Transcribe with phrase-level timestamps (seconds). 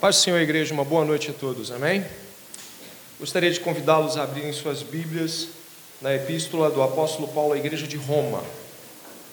[0.00, 2.02] Paz do Senhor, igreja, uma boa noite a todos, amém?
[3.18, 5.48] Gostaria de convidá-los a abrirem suas Bíblias
[6.00, 8.42] na epístola do apóstolo Paulo à igreja de Roma,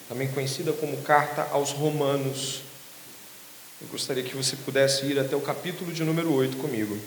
[0.10, 2.64] também conhecida como Carta aos Romanos.
[3.82, 7.00] Eu gostaria que você pudesse ir até o capítulo de número 8 comigo.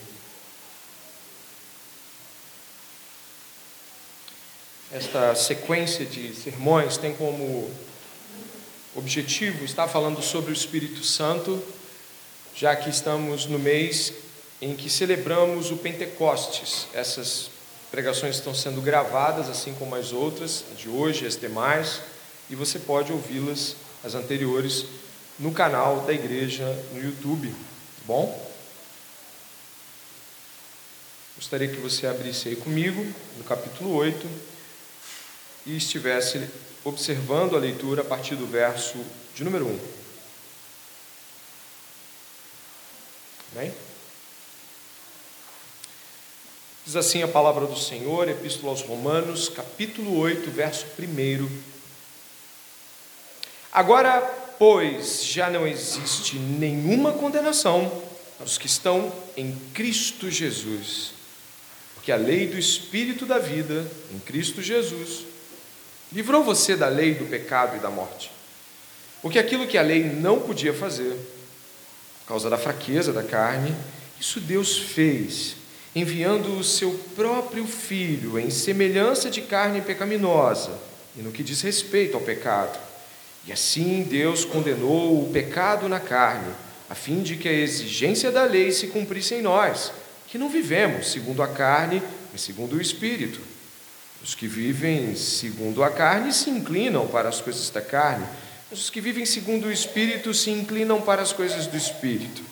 [4.90, 7.70] Esta sequência de sermões tem como
[8.96, 11.62] objetivo estar falando sobre o Espírito Santo
[12.60, 14.12] já que estamos no mês
[14.60, 16.88] em que celebramos o Pentecostes.
[16.92, 17.50] Essas
[17.90, 22.02] pregações estão sendo gravadas, assim como as outras, de hoje e as demais,
[22.50, 24.84] e você pode ouvi-las, as anteriores,
[25.38, 27.48] no canal da igreja no YouTube.
[27.48, 28.52] Tá bom?
[31.36, 33.02] Gostaria que você abrisse aí comigo,
[33.38, 34.28] no capítulo 8,
[35.64, 36.46] e estivesse
[36.84, 38.98] observando a leitura a partir do verso
[39.34, 39.99] de número 1.
[43.54, 43.72] Amém?
[46.86, 51.48] Diz assim a palavra do Senhor, Epístola aos Romanos, capítulo 8, verso 1.
[53.72, 54.20] Agora,
[54.58, 57.90] pois, já não existe nenhuma condenação
[58.36, 61.12] para os que estão em Cristo Jesus,
[61.94, 65.24] porque a lei do Espírito da vida, em Cristo Jesus,
[66.12, 68.30] livrou você da lei do pecado e da morte.
[69.20, 71.16] Porque aquilo que a lei não podia fazer,
[72.30, 73.74] causa da fraqueza da carne,
[74.20, 75.56] isso Deus fez,
[75.96, 80.70] enviando o seu próprio Filho em semelhança de carne pecaminosa,
[81.16, 82.78] e no que diz respeito ao pecado.
[83.44, 86.54] E assim Deus condenou o pecado na carne,
[86.88, 89.90] a fim de que a exigência da lei se cumprisse em nós,
[90.28, 93.40] que não vivemos segundo a carne, mas segundo o Espírito.
[94.22, 98.24] Os que vivem segundo a carne se inclinam para as coisas da carne,
[98.72, 102.42] os que vivem segundo o Espírito se inclinam para as coisas do Espírito.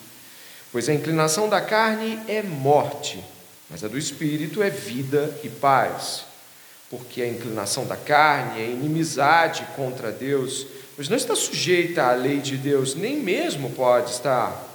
[0.71, 3.23] Pois a inclinação da carne é morte,
[3.69, 6.25] mas a do Espírito é vida e paz.
[6.89, 12.39] Porque a inclinação da carne é inimizade contra Deus, pois não está sujeita à lei
[12.39, 14.67] de Deus, nem mesmo pode estar.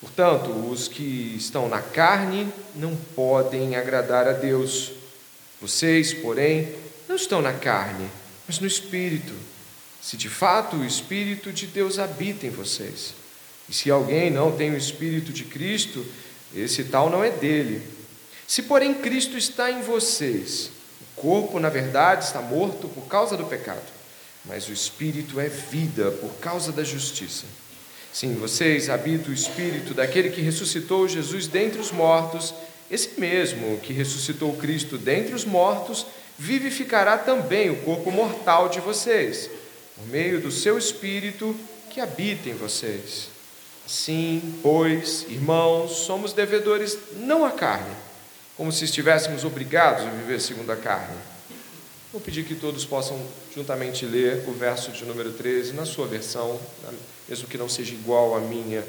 [0.00, 4.92] Portanto, os que estão na carne não podem agradar a Deus.
[5.60, 6.74] Vocês, porém,
[7.06, 8.08] não estão na carne,
[8.48, 9.49] mas no Espírito
[10.00, 13.14] se de fato o Espírito de Deus habita em vocês.
[13.68, 16.04] E se alguém não tem o Espírito de Cristo,
[16.54, 17.82] esse tal não é dele.
[18.46, 23.44] Se, porém, Cristo está em vocês, o corpo, na verdade, está morto por causa do
[23.44, 23.86] pecado,
[24.44, 27.44] mas o Espírito é vida por causa da justiça.
[28.12, 32.52] Sim, vocês habitam o Espírito daquele que ressuscitou Jesus dentre os mortos,
[32.90, 36.04] esse mesmo que ressuscitou Cristo dentre os mortos,
[36.36, 39.48] vivificará também o corpo mortal de vocês
[40.00, 41.54] por meio do seu Espírito
[41.90, 43.28] que habita em vocês.
[43.84, 47.94] Assim, pois, irmãos, somos devedores não à carne,
[48.56, 51.16] como se estivéssemos obrigados a viver segundo a carne.
[52.12, 53.20] Vou pedir que todos possam
[53.54, 56.58] juntamente ler o verso de número 13 na sua versão,
[57.28, 58.84] mesmo que não seja igual à minha.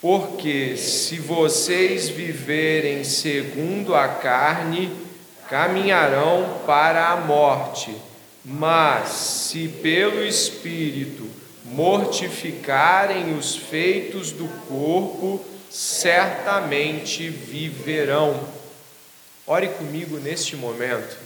[0.00, 4.90] Porque se vocês viverem segundo a carne,
[5.48, 7.94] caminharão para a morte
[8.44, 11.28] mas se pelo Espírito
[11.64, 18.48] mortificarem os feitos do corpo, certamente viverão.
[19.46, 21.16] Ore comigo neste momento,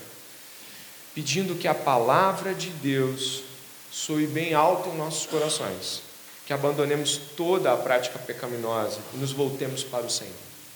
[1.14, 3.42] pedindo que a palavra de Deus
[3.90, 6.02] soe bem alto em nossos corações,
[6.46, 10.34] que abandonemos toda a prática pecaminosa e nos voltemos para o Senhor.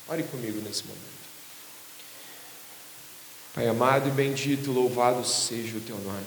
[0.08, 1.19] Ore comigo nesse momento.
[3.52, 6.24] Pai amado e bendito, louvado seja o teu nome.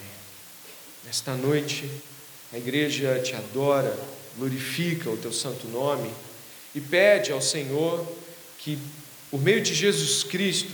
[1.06, 1.90] Nesta noite,
[2.52, 3.98] a igreja te adora,
[4.38, 6.12] glorifica o teu santo nome
[6.76, 8.06] e pede ao Senhor
[8.60, 8.78] que,
[9.32, 10.74] por meio de Jesus Cristo,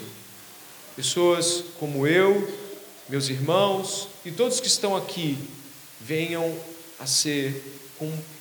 [0.95, 2.51] pessoas como eu,
[3.07, 5.37] meus irmãos e todos que estão aqui
[6.01, 6.57] venham
[6.97, 7.63] a ser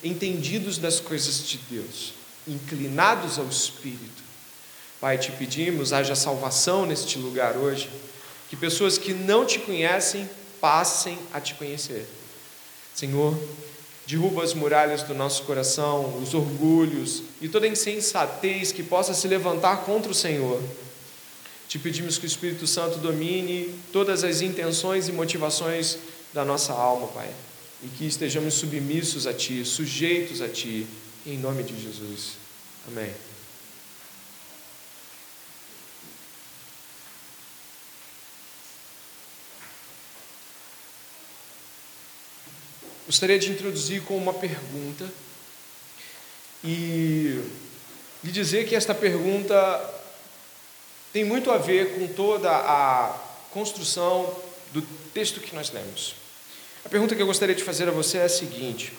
[0.03, 2.15] entendidos das coisas de Deus,
[2.47, 4.28] inclinados ao Espírito
[5.01, 7.89] Pai, te pedimos, haja salvação neste lugar hoje,
[8.49, 10.29] que pessoas que não te conhecem
[10.61, 12.07] passem a te conhecer.
[12.95, 13.39] Senhor,
[14.07, 19.85] derruba as muralhas do nosso coração, os orgulhos e toda insensatez que possa se levantar
[19.85, 20.61] contra o Senhor.
[21.69, 25.99] Te pedimos que o Espírito Santo domine todas as intenções e motivações
[26.33, 27.29] da nossa alma, Pai,
[27.85, 30.87] e que estejamos submissos a Ti, sujeitos a Ti,
[31.27, 32.33] em nome de Jesus.
[32.89, 33.28] Amém.
[43.09, 45.11] Gostaria de introduzir com uma pergunta
[46.63, 47.43] e
[48.23, 49.95] lhe dizer que esta pergunta
[51.11, 53.19] tem muito a ver com toda a
[53.51, 54.39] construção
[54.73, 54.83] do
[55.15, 56.17] texto que nós lemos.
[56.85, 58.93] A pergunta que eu gostaria de fazer a você é a seguinte: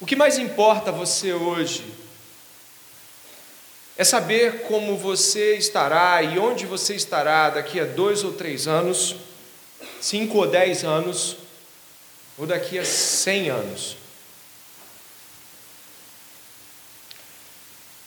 [0.00, 1.84] O que mais importa a você hoje
[3.96, 9.16] é saber como você estará e onde você estará daqui a dois ou três anos,
[10.00, 11.47] cinco ou dez anos,
[12.38, 13.96] ou daqui a cem anos.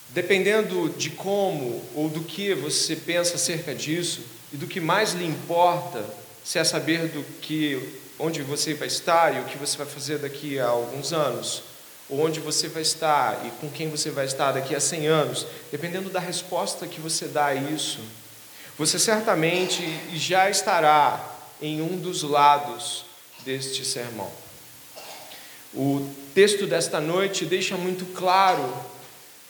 [0.10, 5.26] Dependendo de como ou do que você pensa acerca disso e do que mais lhe
[5.26, 6.04] importa,
[6.44, 10.20] se é saber do que onde você vai estar e o que você vai fazer
[10.20, 11.64] daqui a alguns anos,
[12.10, 16.10] onde você vai estar e com quem você vai estar daqui a 100 anos, dependendo
[16.10, 18.00] da resposta que você dá a isso,
[18.78, 19.82] você certamente
[20.14, 23.06] já estará em um dos lados
[23.46, 24.32] deste sermão.
[25.74, 28.74] O texto desta noite deixa muito claro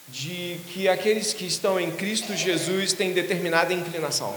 [0.08, 4.36] de que aqueles que estão em Cristo Jesus têm determinada inclinação.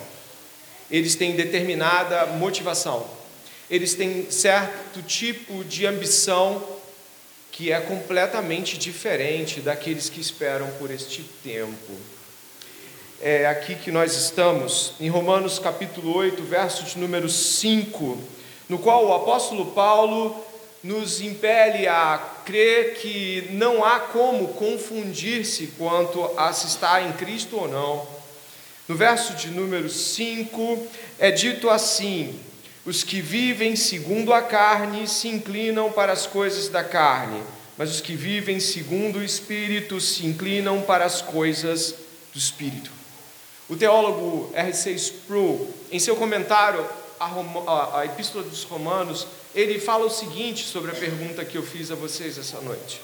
[0.91, 3.07] Eles têm determinada motivação.
[3.69, 6.63] Eles têm certo tipo de ambição
[7.51, 11.93] que é completamente diferente daqueles que esperam por este tempo.
[13.21, 18.19] É aqui que nós estamos, em Romanos capítulo 8, verso de número 5,
[18.69, 20.45] no qual o apóstolo Paulo
[20.83, 27.57] nos impele a crer que não há como confundir-se quanto a se estar em Cristo
[27.57, 28.07] ou não.
[28.87, 30.87] No verso de número 5
[31.19, 32.39] é dito assim:
[32.85, 37.43] os que vivem segundo a carne se inclinam para as coisas da carne,
[37.79, 41.95] mas os que vivem segundo o Espírito se inclinam para as coisas
[42.31, 42.91] do Espírito.
[43.71, 44.93] O teólogo R.C.
[44.93, 46.85] Sproul, em seu comentário
[47.25, 51.91] à, à Epístola dos Romanos, ele fala o seguinte sobre a pergunta que eu fiz
[51.91, 53.01] a vocês essa noite.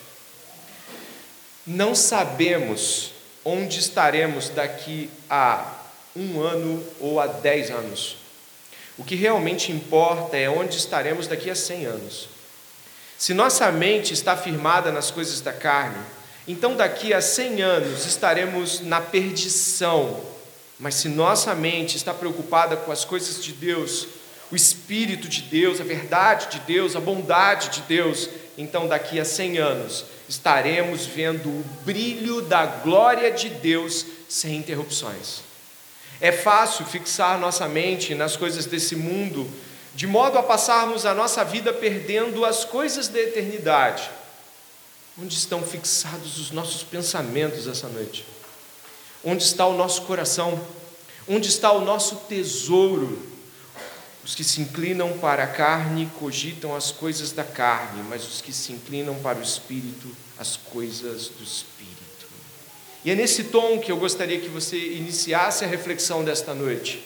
[1.67, 3.13] Não sabemos
[3.45, 5.81] onde estaremos daqui a
[6.17, 8.17] um ano ou a dez anos.
[8.99, 12.29] O que realmente importa é onde estaremos daqui a 100 anos.
[13.17, 16.03] Se nossa mente está firmada nas coisas da carne,
[16.47, 20.21] então daqui a 100 anos estaremos na perdição.
[20.81, 24.09] Mas se nossa mente está preocupada com as coisas de Deus,
[24.51, 29.25] o Espírito de Deus, a verdade de Deus, a bondade de Deus, então daqui a
[29.25, 35.43] 100 anos estaremos vendo o brilho da glória de Deus sem interrupções.
[36.21, 39.49] É fácil fixar nossa mente nas coisas desse mundo,
[39.95, 44.11] de modo a passarmos a nossa vida perdendo as coisas da eternidade.
[45.21, 48.25] Onde estão fixados os nossos pensamentos essa noite?
[49.25, 50.61] Onde está o nosso coração?
[51.29, 53.31] Onde está o nosso tesouro?
[54.25, 58.53] Os que se inclinam para a carne cogitam as coisas da carne, mas os que
[58.53, 60.09] se inclinam para o espírito,
[60.39, 62.01] as coisas do espírito.
[63.05, 67.03] E é nesse tom que eu gostaria que você iniciasse a reflexão desta noite.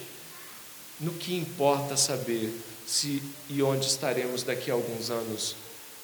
[1.00, 2.52] No que importa saber
[2.86, 5.56] se e onde estaremos daqui a alguns anos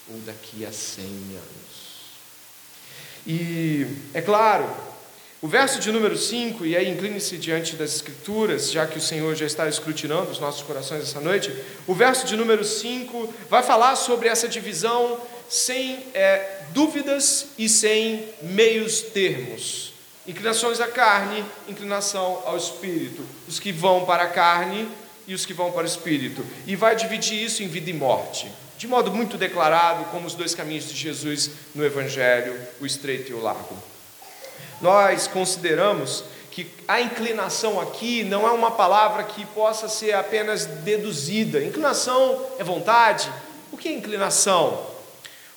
[0.08, 1.80] ou daqui a cem anos.
[3.26, 4.68] E é claro,
[5.42, 9.34] o verso de número 5, e aí incline-se diante das Escrituras, já que o Senhor
[9.34, 11.50] já está escrutinando os nossos corações essa noite.
[11.86, 18.28] O verso de número 5 vai falar sobre essa divisão sem é, dúvidas e sem
[18.42, 19.94] meios termos.
[20.28, 23.24] Inclinações à carne, inclinação ao espírito.
[23.48, 24.86] Os que vão para a carne
[25.26, 26.44] e os que vão para o espírito.
[26.66, 30.54] E vai dividir isso em vida e morte, de modo muito declarado, como os dois
[30.54, 33.90] caminhos de Jesus no Evangelho, o estreito e o largo.
[34.80, 41.62] Nós consideramos que a inclinação aqui não é uma palavra que possa ser apenas deduzida.
[41.62, 43.30] Inclinação é vontade.
[43.70, 44.90] O que é inclinação?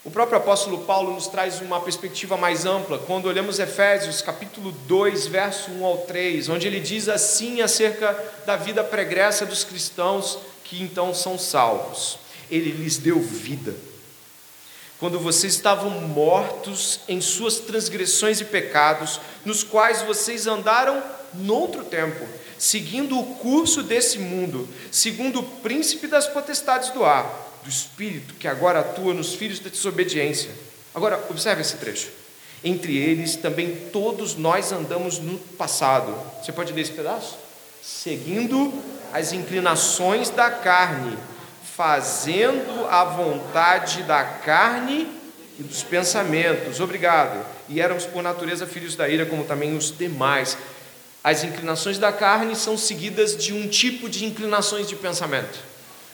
[0.05, 5.27] O próprio apóstolo Paulo nos traz uma perspectiva mais ampla quando olhamos Efésios capítulo 2,
[5.27, 8.11] verso 1 ao 3, onde ele diz assim acerca
[8.45, 12.19] da vida pregressa dos cristãos que então são salvos.
[12.51, 13.73] Ele lhes deu vida.
[15.03, 22.25] Quando vocês estavam mortos em suas transgressões e pecados, nos quais vocês andaram noutro tempo,
[22.57, 28.47] seguindo o curso desse mundo, segundo o príncipe das potestades do ar do Espírito que
[28.47, 30.51] agora atua nos filhos da desobediência.
[30.95, 32.07] Agora, observe esse trecho.
[32.63, 36.17] Entre eles também todos nós andamos no passado.
[36.41, 37.37] Você pode ler esse pedaço?
[37.81, 38.73] Seguindo
[39.11, 41.17] as inclinações da carne,
[41.75, 45.07] fazendo a vontade da carne
[45.59, 46.79] e dos pensamentos.
[46.79, 47.45] Obrigado.
[47.69, 50.57] E éramos por natureza filhos da ira, como também os demais.
[51.23, 55.59] As inclinações da carne são seguidas de um tipo de inclinações de pensamento.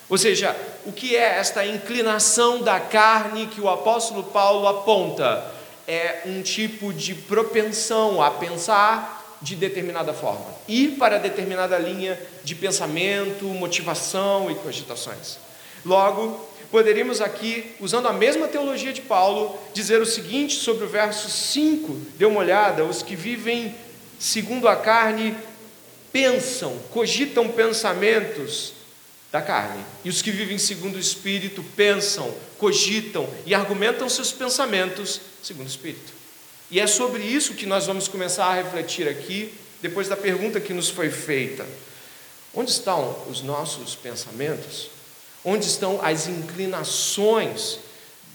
[0.08, 5.60] Ou seja, o que é esta inclinação da carne que o apóstolo Paulo aponta?
[5.89, 12.54] é um tipo de propensão a pensar de determinada forma, ir para determinada linha de
[12.54, 15.39] pensamento, motivação e cogitações.
[15.86, 21.29] Logo, poderíamos aqui, usando a mesma teologia de Paulo, dizer o seguinte sobre o verso
[21.29, 23.75] 5: dê uma olhada, os que vivem
[24.19, 25.36] segundo a carne
[26.12, 28.74] pensam, cogitam pensamentos
[29.31, 35.21] da carne, e os que vivem segundo o Espírito pensam, cogitam e argumentam seus pensamentos
[35.43, 36.12] segundo o Espírito.
[36.71, 40.74] E é sobre isso que nós vamos começar a refletir aqui, depois da pergunta que
[40.74, 41.65] nos foi feita:
[42.53, 44.89] onde estão os nossos pensamentos?
[45.43, 47.79] Onde estão as inclinações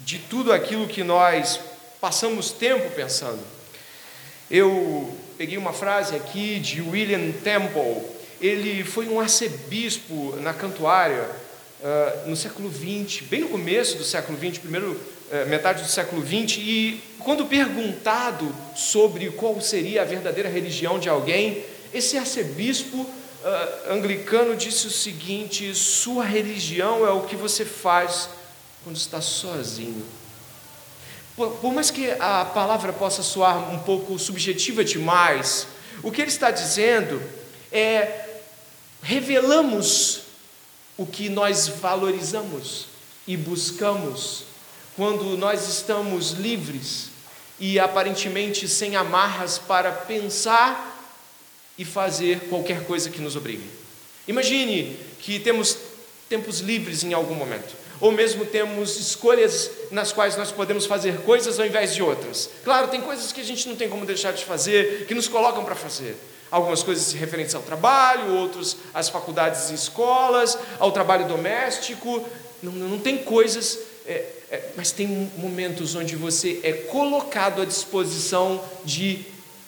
[0.04, 1.61] de tudo aquilo que nós
[2.00, 3.40] passamos tempo pensando?
[4.50, 8.02] Eu peguei uma frase aqui de William Temple.
[8.40, 11.28] Ele foi um arcebispo na Cantuária
[11.80, 16.23] uh, no século XX, bem no começo do século XX, primeiro uh, metade do século
[16.23, 16.58] XX.
[16.58, 23.06] E quando perguntado sobre qual seria a verdadeira religião de alguém, esse arcebispo
[23.44, 28.28] uh, anglicano disse o seguinte: sua religião é o que você faz
[28.82, 30.04] quando está sozinho.
[31.36, 35.66] Por, por mais que a palavra possa soar um pouco subjetiva demais,
[36.02, 37.22] o que ele está dizendo
[37.70, 38.20] é
[39.02, 40.22] revelamos
[40.96, 42.86] o que nós valorizamos
[43.26, 44.44] e buscamos
[44.96, 47.08] quando nós estamos livres
[47.58, 50.93] e aparentemente sem amarras para pensar
[51.78, 53.64] e fazer qualquer coisa que nos obrigue.
[54.26, 55.76] Imagine que temos
[56.28, 61.59] tempos livres em algum momento ou mesmo temos escolhas nas quais nós podemos fazer coisas
[61.59, 62.50] ao invés de outras.
[62.64, 65.64] Claro, tem coisas que a gente não tem como deixar de fazer, que nos colocam
[65.64, 66.16] para fazer.
[66.50, 72.28] Algumas coisas referentes ao trabalho, outros às faculdades e escolas, ao trabalho doméstico.
[72.62, 78.62] Não, não tem coisas, é, é, mas tem momentos onde você é colocado à disposição
[78.85, 79.25] de.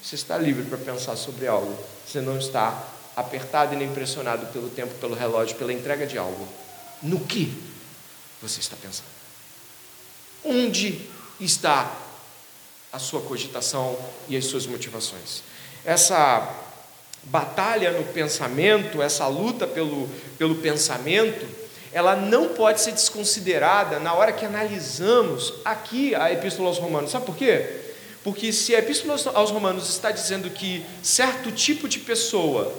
[0.07, 1.77] Você está livre para pensar sobre algo.
[2.07, 2.81] Você não está
[3.17, 6.47] apertado e nem pressionado pelo tempo, pelo relógio, pela entrega de algo.
[7.03, 7.53] No que
[8.41, 9.09] você está pensando?
[10.45, 11.01] Onde
[11.41, 11.93] está
[12.93, 13.99] a sua cogitação
[14.29, 15.43] e as suas motivações?
[15.85, 16.55] Essa
[17.25, 20.09] batalha no pensamento, essa luta pelo,
[20.39, 21.45] pelo pensamento,
[21.93, 27.11] ela não pode ser desconsiderada na hora que analisamos aqui a Epístola aos Romanos.
[27.11, 27.86] Sabe por quê?
[28.26, 32.76] Porque se a Epístola aos Romanos está dizendo que certo tipo de pessoa,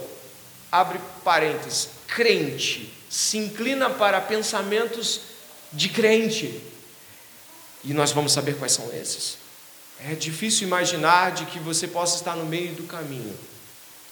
[0.70, 5.22] abre parênteses, crente, se inclina para pensamentos
[5.72, 6.60] de crente.
[7.82, 9.38] E nós vamos saber quais são esses.
[10.06, 13.34] É difícil imaginar de que você possa estar no meio do caminho.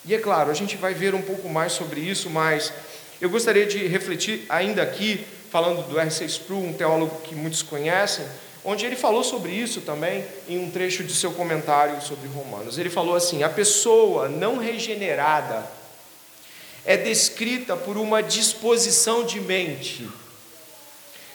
[0.06, 2.72] E é claro, a gente vai ver um pouco mais sobre isso, mas
[3.20, 6.24] eu gostaria de refletir ainda aqui, falando do R.C.
[6.24, 8.24] Sproul, um teólogo que muitos conhecem,
[8.66, 12.76] onde ele falou sobre isso também em um trecho de seu comentário sobre Romanos.
[12.76, 15.66] Ele falou assim: a pessoa não regenerada
[16.84, 20.06] é descrita por uma disposição de mente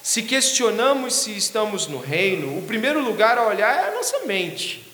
[0.03, 4.87] se questionamos se estamos no reino, o primeiro lugar a olhar é a nossa mente.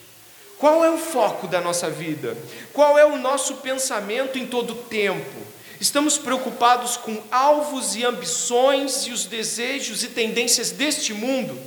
[0.58, 2.36] Qual é o foco da nossa vida?
[2.74, 5.46] Qual é o nosso pensamento em todo o tempo?
[5.80, 11.58] Estamos preocupados com alvos e ambições e os desejos e tendências deste mundo?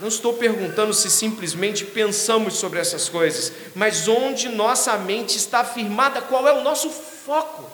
[0.00, 6.22] Não estou perguntando se simplesmente pensamos sobre essas coisas, mas onde nossa mente está firmada,
[6.22, 7.70] qual é o nosso foco?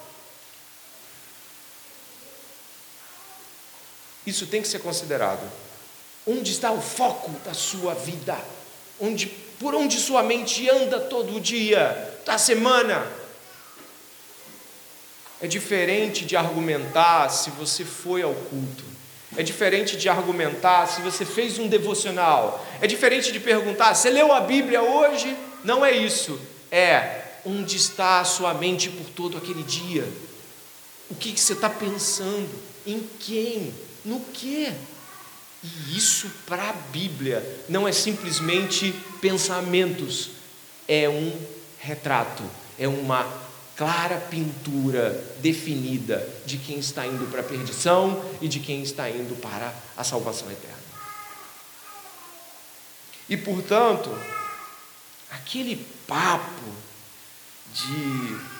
[4.26, 5.48] Isso tem que ser considerado.
[6.26, 8.36] Onde está o foco da sua vida?
[8.98, 9.28] Onde,
[9.60, 13.06] por onde sua mente anda todo dia, da semana?
[15.40, 18.95] É diferente de argumentar se você foi ao culto.
[19.34, 22.64] É diferente de argumentar se você fez um devocional.
[22.80, 25.36] É diferente de perguntar: você leu a Bíblia hoje?
[25.64, 26.38] Não é isso.
[26.70, 30.06] É onde está a sua mente por todo aquele dia?
[31.10, 32.50] O que, que você está pensando?
[32.86, 33.72] Em quem?
[34.04, 34.72] No que?
[35.62, 40.30] E isso para a Bíblia não é simplesmente pensamentos,
[40.86, 41.32] é um
[41.78, 42.42] retrato,
[42.78, 43.45] é uma
[43.76, 49.36] clara pintura definida de quem está indo para a perdição e de quem está indo
[49.40, 50.76] para a salvação eterna.
[53.28, 54.10] E portanto,
[55.30, 56.64] aquele papo
[57.74, 58.56] de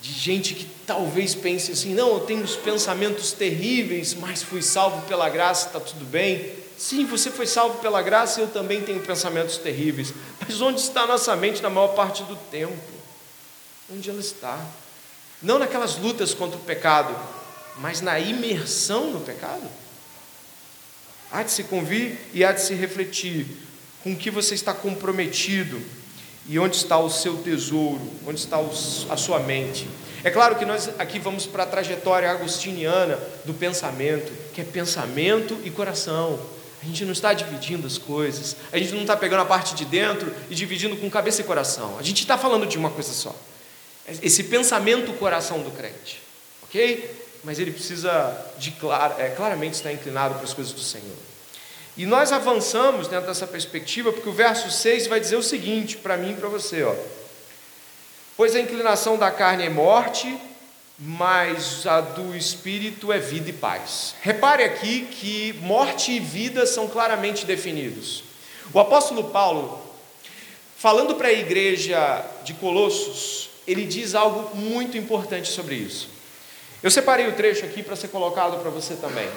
[0.00, 5.02] de gente que talvez pense assim: não, eu tenho os pensamentos terríveis, mas fui salvo
[5.06, 6.52] pela graça, está tudo bem.
[6.76, 10.14] Sim, você foi salvo pela graça eu também tenho pensamentos terríveis.
[10.40, 12.97] Mas onde está a nossa mente na maior parte do tempo?
[13.90, 14.64] Onde ela está?
[15.42, 17.14] Não naquelas lutas contra o pecado,
[17.78, 19.66] mas na imersão no pecado.
[21.30, 23.46] Há de se convir e há de se refletir
[24.02, 25.80] com que você está comprometido
[26.46, 29.88] e onde está o seu tesouro, onde está a sua mente.
[30.24, 35.56] É claro que nós aqui vamos para a trajetória agostiniana do pensamento, que é pensamento
[35.64, 36.40] e coração.
[36.82, 39.84] A gente não está dividindo as coisas, a gente não está pegando a parte de
[39.84, 41.96] dentro e dividindo com cabeça e coração.
[41.98, 43.34] A gente está falando de uma coisa só.
[44.22, 46.22] Esse pensamento coração do crente,
[46.62, 47.26] ok?
[47.44, 48.74] Mas ele precisa de
[49.18, 51.16] é, claramente estar inclinado para as coisas do Senhor.
[51.96, 56.16] E nós avançamos dentro dessa perspectiva, porque o verso 6 vai dizer o seguinte para
[56.16, 56.94] mim e para você, ó.
[58.36, 60.38] Pois a inclinação da carne é morte,
[60.96, 64.14] mas a do espírito é vida e paz.
[64.20, 68.22] Repare aqui que morte e vida são claramente definidos.
[68.72, 69.80] O apóstolo Paulo,
[70.76, 76.08] falando para a igreja de Colossos, ele diz algo muito importante sobre isso.
[76.82, 79.28] Eu separei o trecho aqui para ser colocado para você também.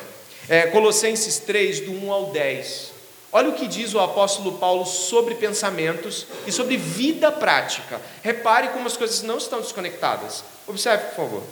[0.47, 2.91] É, Colossenses 3, do 1 ao 10.
[3.33, 8.01] Olha o que diz o apóstolo Paulo sobre pensamentos e sobre vida prática.
[8.23, 10.43] Repare como as coisas não estão desconectadas.
[10.65, 11.43] Observe, por favor.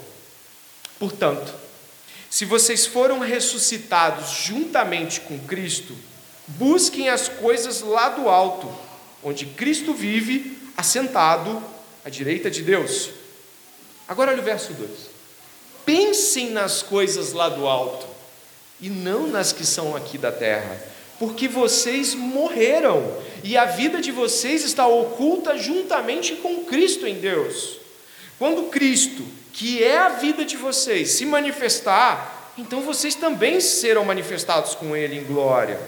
[0.97, 1.53] Portanto,
[2.29, 5.95] se vocês foram ressuscitados juntamente com Cristo,
[6.47, 8.71] busquem as coisas lá do alto,
[9.23, 11.61] onde Cristo vive, assentado
[12.03, 13.09] à direita de Deus.
[14.07, 14.89] Agora olha o verso 2.
[15.85, 18.07] Pensem nas coisas lá do alto
[18.81, 20.81] e não nas que são aqui da terra,
[21.17, 27.77] porque vocês morreram e a vida de vocês está oculta juntamente com Cristo em Deus.
[28.37, 34.75] Quando Cristo, que é a vida de vocês, se manifestar, então vocês também serão manifestados
[34.75, 35.79] com Ele em glória.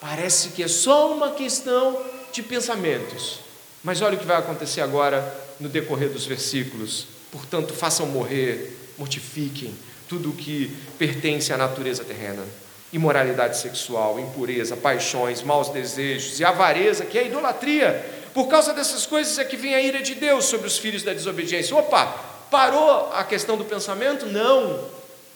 [0.00, 1.98] Parece que é só uma questão
[2.30, 3.40] de pensamentos,
[3.82, 7.06] mas olha o que vai acontecer agora no decorrer dos versículos.
[7.30, 9.74] Portanto, façam morrer, mortifiquem,
[10.08, 12.44] tudo o que pertence à natureza terrena.
[12.92, 18.18] Imoralidade sexual, impureza, paixões, maus desejos e avareza, que é a idolatria.
[18.32, 21.12] Por causa dessas coisas é que vem a ira de Deus sobre os filhos da
[21.12, 21.76] desobediência.
[21.76, 22.06] Opa,
[22.50, 24.24] parou a questão do pensamento?
[24.26, 24.84] Não.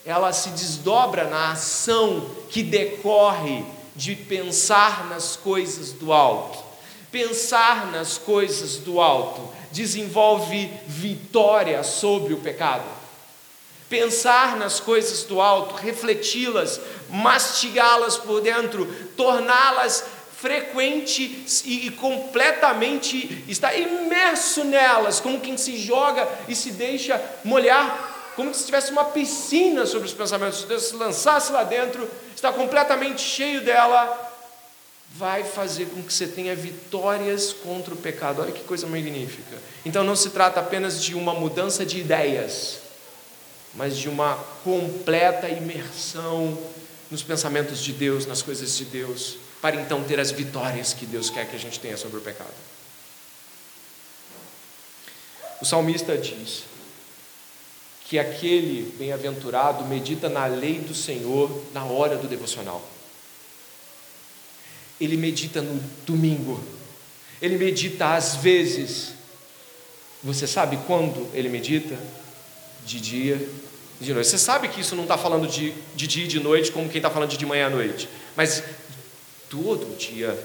[0.04, 6.71] Ela se desdobra na ação que decorre de pensar nas coisas do alto.
[7.12, 12.84] Pensar nas coisas do alto desenvolve vitória sobre o pecado.
[13.88, 20.04] Pensar nas coisas do alto, refleti-las, mastigá-las por dentro, torná-las
[20.42, 28.52] frequente e completamente está imerso nelas, como quem se joga e se deixa molhar, como
[28.52, 30.60] se tivesse uma piscina sobre os pensamentos.
[30.60, 34.31] De Deus, se lançasse lá dentro, está completamente cheio dela,
[35.14, 38.40] vai fazer com que você tenha vitórias contra o pecado.
[38.40, 39.58] Olha que coisa magnífica.
[39.84, 42.78] Então não se trata apenas de uma mudança de ideias,
[43.74, 46.58] mas de uma completa imersão
[47.10, 51.28] nos pensamentos de Deus, nas coisas de Deus, para então ter as vitórias que Deus
[51.28, 52.54] quer que a gente tenha sobre o pecado.
[55.60, 56.64] O salmista diz
[58.08, 62.82] que aquele bem-aventurado medita na lei do Senhor na hora do devocional.
[65.02, 66.62] Ele medita no domingo.
[67.40, 69.14] Ele medita às vezes.
[70.22, 71.98] Você sabe quando ele medita?
[72.84, 73.48] de dia
[74.00, 74.28] e de noite.
[74.28, 76.98] Você sabe que isso não está falando de, de dia e de noite como quem
[76.98, 78.62] está falando de, de manhã à noite, mas
[79.48, 80.38] todo dia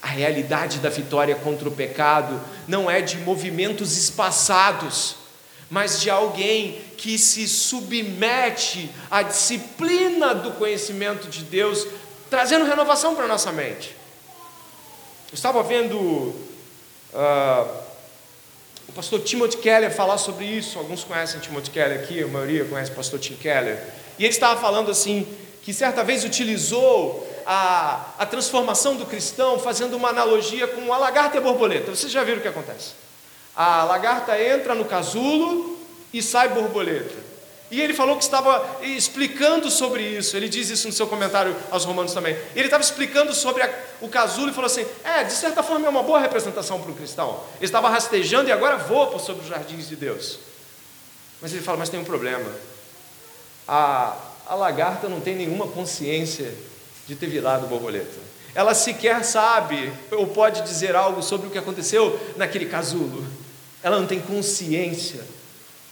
[0.00, 5.16] a realidade da vitória contra o pecado não é de movimentos espaçados,
[5.70, 11.86] mas de alguém que se submete à disciplina do conhecimento de Deus,
[12.28, 13.94] trazendo renovação para a nossa mente.
[15.32, 16.34] Eu estava vendo uh,
[18.86, 20.78] o pastor Timothy Keller falar sobre isso.
[20.78, 23.82] Alguns conhecem Timothy Keller aqui, a maioria conhece o pastor Tim Keller.
[24.18, 25.26] E ele estava falando assim,
[25.62, 31.38] que certa vez utilizou a, a transformação do cristão, fazendo uma analogia com a lagarta
[31.38, 31.96] e a borboleta.
[31.96, 32.90] Vocês já viram o que acontece?
[33.56, 35.78] A lagarta entra no casulo
[36.12, 37.21] e sai borboleta.
[37.72, 40.36] E ele falou que estava explicando sobre isso.
[40.36, 42.36] Ele diz isso no seu comentário aos Romanos também.
[42.54, 45.88] Ele estava explicando sobre a, o casulo e falou assim: é, de certa forma é
[45.88, 47.42] uma boa representação para o cristão.
[47.56, 50.38] Ele estava rastejando e agora voa sobre os jardins de Deus.
[51.40, 52.44] Mas ele fala: mas tem um problema.
[53.66, 56.54] A, a lagarta não tem nenhuma consciência
[57.06, 58.20] de ter virado borboleta.
[58.54, 63.26] Ela sequer sabe ou pode dizer algo sobre o que aconteceu naquele casulo.
[63.82, 65.24] Ela não tem consciência.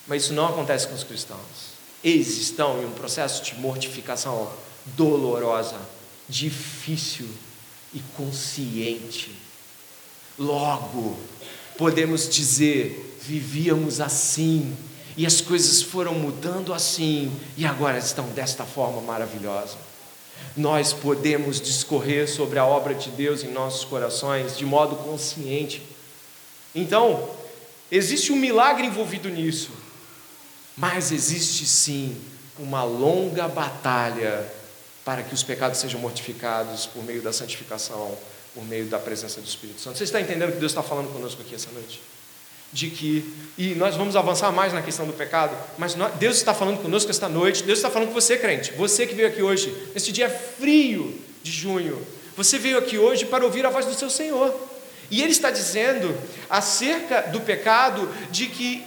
[0.07, 1.70] Mas isso não acontece com os cristãos.
[2.03, 4.51] Eles estão em um processo de mortificação
[4.97, 5.77] dolorosa,
[6.29, 7.29] difícil
[7.93, 9.35] e consciente.
[10.39, 11.19] Logo,
[11.77, 14.77] podemos dizer, vivíamos assim,
[15.17, 19.77] e as coisas foram mudando assim, e agora estão desta forma maravilhosa.
[20.57, 25.83] nós podemos discorrer sobre a obra de Deus em nossos corações de modo consciente.
[26.75, 27.29] Então,
[27.91, 29.71] existe um milagre envolvido nisso,
[30.77, 32.17] mas existe sim
[32.59, 34.47] uma longa batalha
[35.05, 38.17] para que os pecados sejam mortificados por meio da santificação,
[38.55, 39.99] por meio da presença do Espírito Santo.
[39.99, 42.01] Você está entendendo o que Deus está falando conosco aqui essa noite?
[42.73, 43.25] de que,
[43.59, 47.11] e nós vamos avançar mais na questão do pecado, mas nós, Deus está falando conosco
[47.11, 50.31] esta noite, Deus está falando com você, crente, você que veio aqui hoje, neste dia
[50.31, 52.01] frio de junho,
[52.37, 54.55] você veio aqui hoje para ouvir a voz do seu Senhor,
[55.11, 56.17] e Ele está dizendo
[56.49, 58.85] acerca do pecado, de que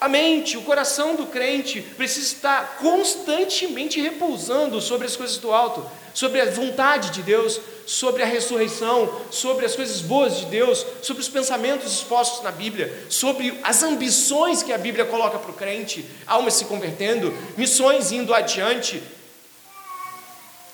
[0.00, 5.84] a, mente, o coração do crente precisa estar constantemente repousando sobre as coisas do alto,
[6.14, 11.22] sobre a vontade de Deus, sobre a ressurreição, sobre as coisas boas de Deus, sobre
[11.22, 16.08] os pensamentos expostos na Bíblia, sobre as ambições que a Bíblia coloca para o crente,
[16.26, 19.02] almas se convertendo, missões indo adiante.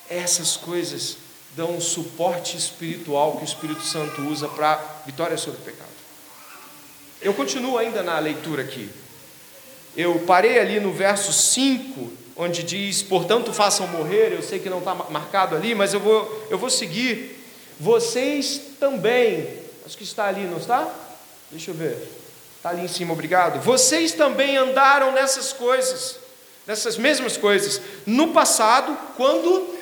[0.08, 1.16] Essas coisas
[1.56, 5.90] dão um suporte espiritual que o Espírito Santo usa para vitória sobre o pecado.
[7.20, 8.88] Eu continuo ainda na leitura aqui.
[9.96, 14.32] Eu parei ali no verso 5 onde diz: Portanto, façam morrer.
[14.32, 17.42] Eu sei que não está marcado ali, mas eu vou, eu vou seguir.
[17.80, 19.48] Vocês também,
[19.84, 20.88] acho que está ali, não está?
[21.50, 21.96] Deixa eu ver.
[22.56, 23.60] Está ali em cima, obrigado.
[23.60, 26.18] Vocês também andaram nessas coisas,
[26.66, 29.74] nessas mesmas coisas, no passado, quando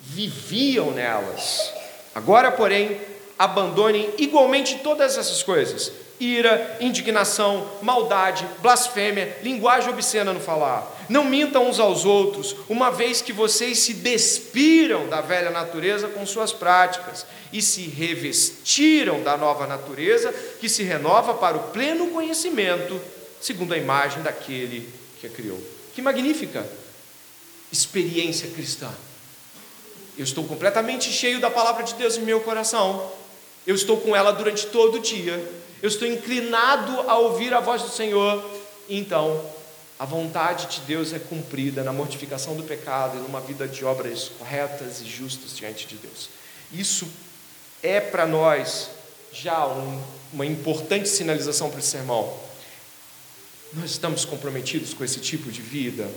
[0.00, 1.72] viviam nelas.
[2.14, 3.00] Agora, porém,
[3.38, 10.94] abandonem igualmente todas essas coisas: ira, indignação, maldade, blasfêmia, linguagem obscena no falar.
[11.08, 16.26] Não mintam uns aos outros, uma vez que vocês se despiram da velha natureza com
[16.26, 23.00] suas práticas e se revestiram da nova natureza que se renova para o pleno conhecimento,
[23.40, 24.88] segundo a imagem daquele
[25.20, 25.62] que a criou.
[25.94, 26.66] Que magnífica
[27.70, 28.90] experiência cristã!
[30.18, 33.12] Eu estou completamente cheio da palavra de Deus em meu coração.
[33.66, 35.46] Eu estou com ela durante todo o dia
[35.86, 38.44] eu estou inclinado a ouvir a voz do Senhor,
[38.88, 39.48] então
[39.96, 44.28] a vontade de Deus é cumprida na mortificação do pecado e numa vida de obras
[44.36, 46.28] corretas e justas diante de Deus.
[46.72, 47.08] Isso
[47.84, 48.90] é para nós
[49.32, 52.36] já um, uma importante sinalização para esse sermão.
[53.72, 56.10] Nós estamos comprometidos com esse tipo de vida?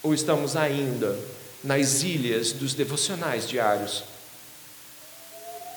[0.00, 1.18] Ou estamos ainda
[1.64, 4.04] nas ilhas dos devocionais diários?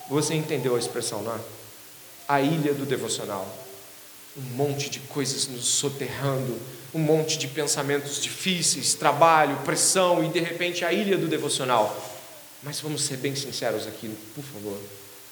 [0.08, 1.40] Você entendeu a expressão, não é?
[2.32, 3.46] A ilha do devocional.
[4.38, 6.58] Um monte de coisas nos soterrando,
[6.94, 11.94] um monte de pensamentos difíceis, trabalho, pressão e de repente a ilha do devocional.
[12.64, 14.80] Mas vamos ser bem sinceros aqui, por favor.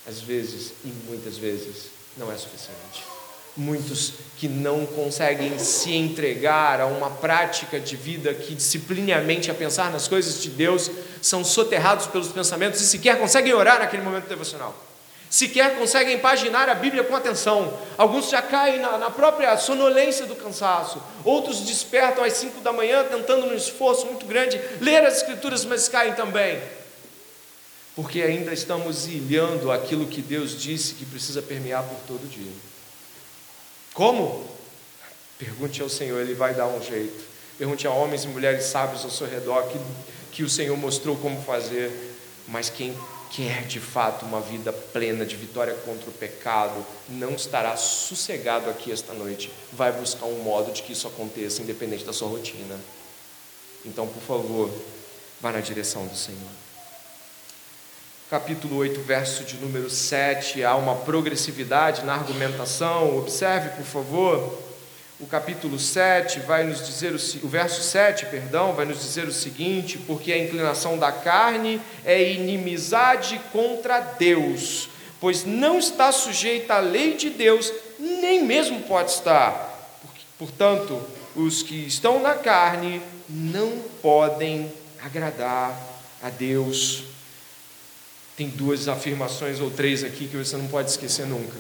[0.06, 1.86] Às vezes, e muitas vezes,
[2.18, 3.06] não é suficiente.
[3.56, 9.50] Muitos que não conseguem se entregar a uma prática de vida que discipline a mente
[9.50, 14.04] a pensar nas coisas de Deus, são soterrados pelos pensamentos e sequer conseguem orar naquele
[14.04, 14.89] momento devocional
[15.30, 17.78] sequer conseguem paginar a Bíblia com atenção.
[17.98, 23.04] Alguns já caem na, na, própria sonolência do cansaço, outros despertam às cinco da manhã,
[23.04, 26.60] tentando, num esforço muito grande, ler as Escrituras, mas caem também.
[27.96, 32.52] Porque ainda estamos ilhando aquilo que Deus disse que precisa permear por todo dia.
[33.94, 34.48] Como?
[35.38, 37.30] Pergunte ao Senhor, Ele vai dar um jeito.
[37.58, 39.78] Pergunte a homens e mulheres sábios ao seu redor que,
[40.32, 41.92] que o Senhor mostrou como fazer.
[42.48, 42.98] Mas quem
[43.32, 48.92] quer de fato uma vida plena de vitória contra o pecado, não estará sossegado aqui
[48.92, 49.52] esta noite.
[49.72, 52.80] Vai buscar um modo de que isso aconteça, independente da sua rotina.
[53.86, 54.72] Então, por favor,
[55.42, 56.40] vá na direção do Senhor.
[58.30, 63.18] Capítulo 8, verso de número 7, há uma progressividade na argumentação.
[63.18, 64.69] Observe, por favor
[65.20, 69.34] o capítulo 7 vai nos dizer, o, o verso 7, perdão, vai nos dizer o
[69.34, 76.80] seguinte: porque a inclinação da carne é inimizade contra Deus, pois não está sujeita à
[76.80, 79.68] lei de Deus, nem mesmo pode estar.
[80.38, 81.02] Portanto,
[81.36, 85.78] os que estão na carne não podem agradar
[86.24, 87.04] a Deus.
[88.38, 91.58] Tem duas afirmações ou três aqui que você não pode esquecer nunca.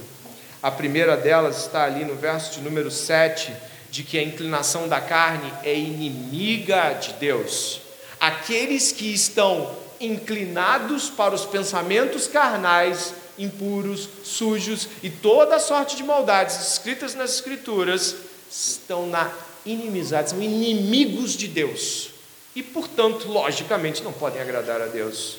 [0.61, 3.53] A primeira delas está ali no verso de número 7,
[3.89, 7.81] de que a inclinação da carne é inimiga de Deus.
[8.19, 16.73] Aqueles que estão inclinados para os pensamentos carnais, impuros, sujos e toda sorte de maldades
[16.73, 18.15] escritas nas Escrituras,
[18.51, 19.31] estão na
[19.65, 22.09] inimizade, são inimigos de Deus.
[22.53, 25.37] E, portanto, logicamente, não podem agradar a Deus.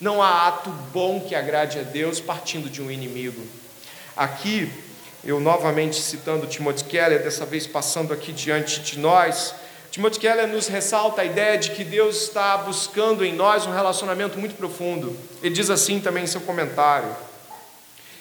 [0.00, 3.40] Não há ato bom que agrade a Deus partindo de um inimigo.
[4.16, 4.70] Aqui,
[5.24, 9.54] eu novamente citando Timothy Keller, dessa vez passando aqui diante de nós,
[9.90, 14.38] Timothy Keller nos ressalta a ideia de que Deus está buscando em nós um relacionamento
[14.38, 15.16] muito profundo.
[15.42, 17.14] Ele diz assim também em seu comentário: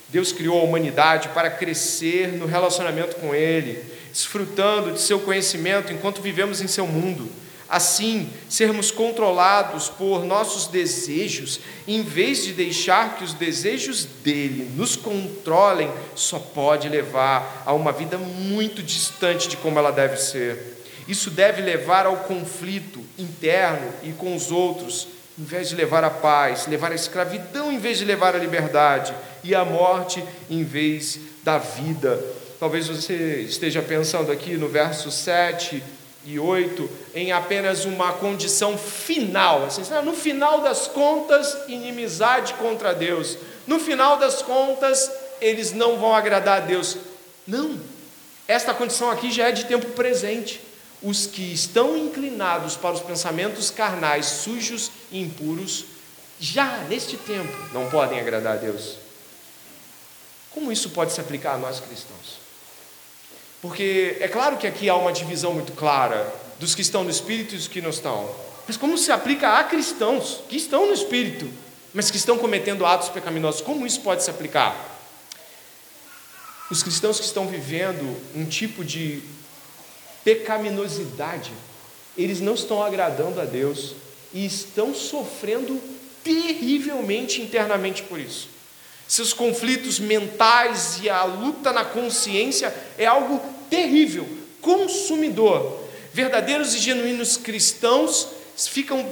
[0.10, 6.22] Deus criou a humanidade para crescer no relacionamento com Ele, desfrutando de seu conhecimento enquanto
[6.22, 7.32] vivemos em seu mundo.
[7.72, 14.98] Assim, sermos controlados por nossos desejos, em vez de deixar que os desejos dele nos
[14.98, 20.84] controlem, só pode levar a uma vida muito distante de como ela deve ser.
[21.08, 25.08] Isso deve levar ao conflito interno e com os outros,
[25.40, 29.16] em vez de levar à paz, levar à escravidão em vez de levar à liberdade,
[29.44, 32.22] e à morte em vez da vida.
[32.60, 35.82] Talvez você esteja pensando aqui no verso 7
[36.26, 43.38] e 8 em apenas uma condição final, assim, no final das contas, inimizade contra Deus.
[43.66, 46.98] No final das contas, eles não vão agradar a Deus.
[47.48, 47.80] Não.
[48.48, 50.62] Esta condição aqui já é de tempo presente
[51.02, 55.86] os que estão inclinados para os pensamentos carnais, sujos e impuros,
[56.40, 58.98] já neste tempo não podem agradar a Deus.
[60.52, 62.41] Como isso pode se aplicar a nós cristãos?
[63.62, 67.54] Porque é claro que aqui há uma divisão muito clara dos que estão no espírito
[67.54, 68.30] e dos que não estão.
[68.68, 71.48] Mas como se aplica a cristãos que estão no espírito,
[71.94, 73.62] mas que estão cometendo atos pecaminosos?
[73.62, 74.76] Como isso pode se aplicar?
[76.70, 79.22] Os cristãos que estão vivendo um tipo de
[80.24, 81.52] pecaminosidade,
[82.18, 83.94] eles não estão agradando a Deus
[84.34, 85.82] e estão sofrendo
[86.24, 88.51] terrivelmente internamente por isso.
[89.12, 94.26] Seus conflitos mentais e a luta na consciência é algo terrível,
[94.62, 95.82] consumidor.
[96.14, 99.06] Verdadeiros e genuínos cristãos ficam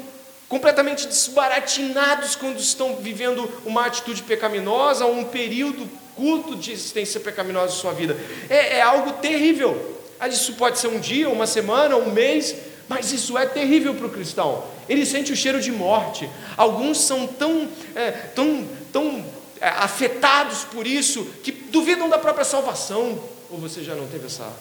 [0.47, 5.85] completamente desbaratinados quando estão vivendo uma atitude pecaminosa ou um período
[6.15, 8.15] curto de existência pecaminosa em sua vida.
[8.49, 9.99] É, é algo terrível.
[10.17, 12.55] Ah, isso pode ser um dia, uma semana, um mês,
[12.87, 14.63] mas isso é terrível para o cristão.
[14.87, 16.29] Ele sente o cheiro de morte.
[16.55, 23.21] Alguns são tão, é, tão, tão afetados por isso que duvidam da própria salvação.
[23.49, 24.51] Ou você já não teve essa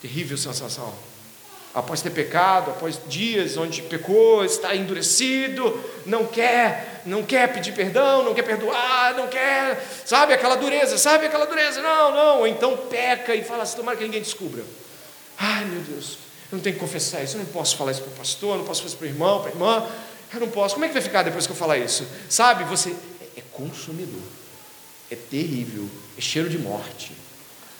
[0.00, 0.92] terrível sensação?
[1.74, 8.24] após ter pecado, após dias onde pecou, está endurecido, não quer, não quer pedir perdão,
[8.24, 12.76] não quer perdoar, não quer, sabe aquela dureza, sabe aquela dureza, não, não, ou então
[12.76, 14.64] peca e fala assim, tomara que ninguém descubra.
[15.38, 16.18] Ai meu Deus,
[16.50, 18.58] eu não tenho que confessar isso, eu não posso falar isso para o pastor, eu
[18.58, 19.86] não posso fazer isso para o irmão, para a irmã,
[20.34, 22.06] eu não posso, como é que vai ficar depois que eu falar isso?
[22.28, 23.17] Sabe, você é
[23.58, 24.22] consumidor,
[25.10, 27.10] é terrível, é cheiro de morte.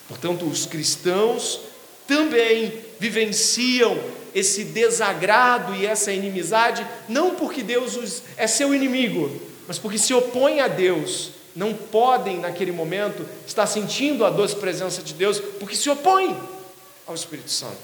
[0.09, 1.61] Portanto, os cristãos
[2.05, 3.97] também vivenciam
[4.35, 9.31] esse desagrado e essa inimizade, não porque Deus é seu inimigo,
[9.67, 15.01] mas porque se opõem a Deus, não podem naquele momento estar sentindo a doce presença
[15.01, 16.37] de Deus, porque se opõem
[17.07, 17.77] ao Espírito Santo.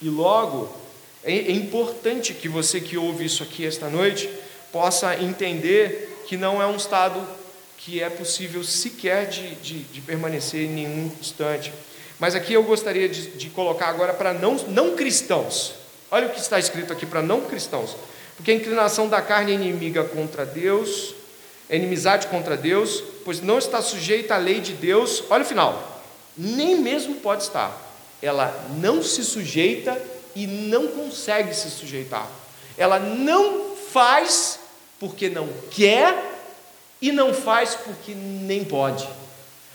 [0.00, 0.74] E logo,
[1.22, 4.28] é, é importante que você que ouve isso aqui esta noite
[4.72, 7.26] possa entender que não é um estado
[7.78, 11.72] que é possível sequer de, de, de permanecer em nenhum instante.
[12.18, 15.72] Mas aqui eu gostaria de, de colocar agora para não, não cristãos.
[16.10, 17.96] Olha o que está escrito aqui para não cristãos.
[18.36, 21.14] Porque a inclinação da carne é inimiga contra Deus,
[21.66, 25.24] é inimizade contra Deus, pois não está sujeita à lei de Deus.
[25.30, 26.02] Olha o final.
[26.36, 27.74] Nem mesmo pode estar.
[28.20, 29.98] Ela não se sujeita
[30.36, 32.28] e não consegue se sujeitar.
[32.76, 34.58] Ela não faz
[34.98, 36.14] porque não quer
[37.00, 39.08] e não faz porque nem pode.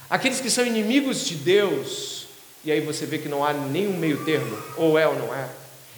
[0.09, 2.27] Aqueles que são inimigos de Deus,
[2.63, 5.49] e aí você vê que não há nenhum meio termo, ou é ou não é.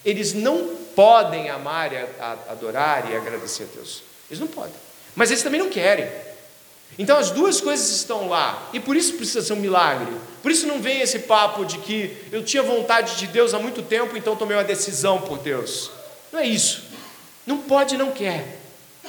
[0.04, 1.92] Eles não podem amar
[2.48, 4.04] adorar e agradecer a Deus.
[4.30, 4.74] Eles não podem.
[5.16, 6.10] Mas eles também não querem.
[6.98, 10.14] Então as duas coisas estão lá, e por isso precisa ser um milagre.
[10.42, 13.82] Por isso não vem esse papo de que eu tinha vontade de Deus há muito
[13.82, 15.92] tempo, então tomei uma decisão por Deus.
[16.32, 16.84] Não é isso.
[17.46, 18.65] Não pode, não quer.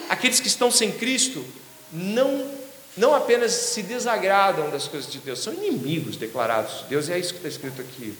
[0.09, 1.45] Aqueles que estão sem Cristo
[1.93, 2.57] não
[2.97, 7.19] não apenas se desagradam das coisas de Deus, são inimigos declarados de Deus, e é
[7.19, 8.17] isso que está escrito aqui.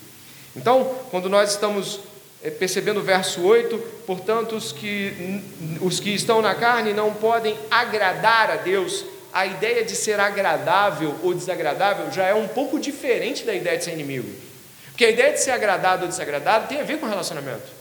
[0.55, 2.01] Então, quando nós estamos
[2.43, 5.41] eh, percebendo o verso 8, portanto, os que,
[5.81, 11.15] os que estão na carne não podem agradar a Deus, a ideia de ser agradável
[11.23, 14.29] ou desagradável já é um pouco diferente da ideia de ser inimigo.
[14.89, 17.76] Porque a ideia de ser agradado ou desagradado tem a ver com relacionamento.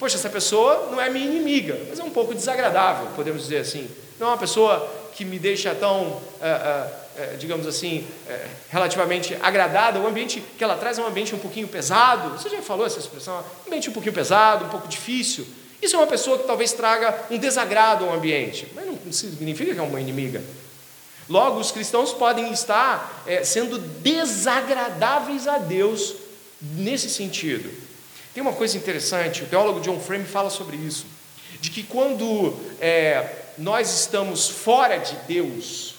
[0.00, 3.86] Poxa, essa pessoa não é minha inimiga, mas é um pouco desagradável, podemos dizer assim.
[4.18, 6.86] Não é uma pessoa que me deixa tão, é,
[7.18, 8.06] é, digamos assim,
[8.70, 10.00] relativamente agradada.
[10.00, 12.30] O ambiente que ela traz é um ambiente um pouquinho pesado.
[12.30, 13.44] Você já falou essa expressão?
[13.64, 15.46] Um ambiente um pouquinho pesado, um pouco difícil.
[15.82, 19.80] Isso é uma pessoa que talvez traga um desagrado ao ambiente, mas não significa que
[19.80, 20.42] é uma inimiga.
[21.28, 26.14] Logo, os cristãos podem estar é, sendo desagradáveis a Deus
[26.62, 27.89] nesse sentido.
[28.32, 31.06] Tem uma coisa interessante, o teólogo John Frame fala sobre isso,
[31.60, 35.94] de que quando é, nós estamos fora de Deus,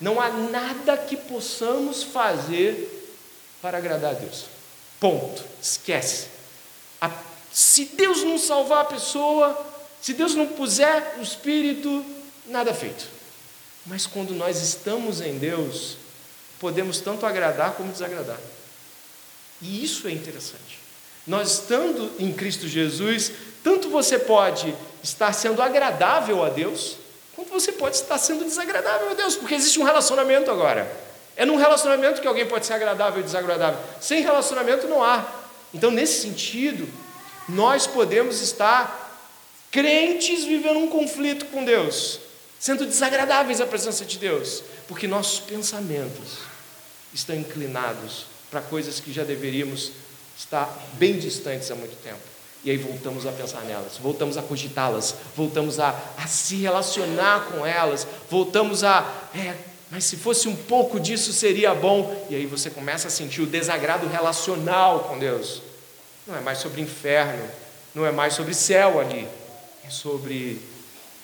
[0.00, 2.94] não há nada que possamos fazer
[3.60, 4.44] para agradar a Deus.
[5.00, 5.44] Ponto.
[5.60, 6.28] Esquece.
[7.00, 7.10] A,
[7.52, 9.66] se Deus não salvar a pessoa,
[10.00, 12.04] se Deus não puser o Espírito,
[12.46, 13.08] nada feito.
[13.86, 15.96] Mas quando nós estamos em Deus,
[16.60, 18.38] podemos tanto agradar como desagradar.
[19.62, 20.67] E isso é interessante.
[21.28, 26.96] Nós estando em Cristo Jesus, tanto você pode estar sendo agradável a Deus,
[27.36, 30.90] quanto você pode estar sendo desagradável a Deus, porque existe um relacionamento agora.
[31.36, 33.78] É num relacionamento que alguém pode ser agradável e desagradável.
[34.00, 35.24] Sem relacionamento não há.
[35.72, 36.88] Então, nesse sentido,
[37.46, 39.06] nós podemos estar
[39.70, 42.20] crentes vivendo um conflito com Deus,
[42.58, 46.38] sendo desagradáveis à presença de Deus, porque nossos pensamentos
[47.12, 49.92] estão inclinados para coisas que já deveríamos
[50.38, 52.20] estar bem distantes há muito tempo.
[52.64, 57.64] E aí voltamos a pensar nelas, voltamos a cogitá-las, voltamos a, a, se relacionar com
[57.64, 59.54] elas, voltamos a, é,
[59.90, 62.26] mas se fosse um pouco disso seria bom.
[62.30, 65.62] E aí você começa a sentir o desagrado relacional com Deus.
[66.26, 67.48] Não é mais sobre inferno,
[67.94, 69.26] não é mais sobre céu ali,
[69.84, 70.60] é sobre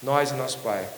[0.03, 0.89] nós e nosso Pai,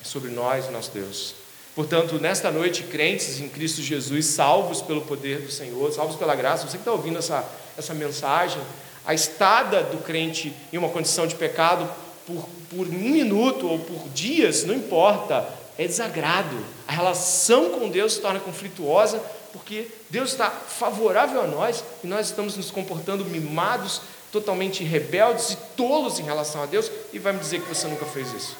[0.00, 1.45] é sobre nós e nosso Deus.
[1.76, 6.66] Portanto, nesta noite, crentes em Cristo Jesus, salvos pelo poder do Senhor, salvos pela graça,
[6.66, 8.62] você que está ouvindo essa, essa mensagem,
[9.04, 11.86] a estada do crente em uma condição de pecado
[12.26, 16.56] por, por um minuto ou por dias, não importa, é desagrado.
[16.88, 22.28] A relação com Deus se torna conflituosa porque Deus está favorável a nós e nós
[22.28, 24.00] estamos nos comportando mimados,
[24.32, 28.06] totalmente rebeldes e tolos em relação a Deus e vai me dizer que você nunca
[28.06, 28.56] fez isso.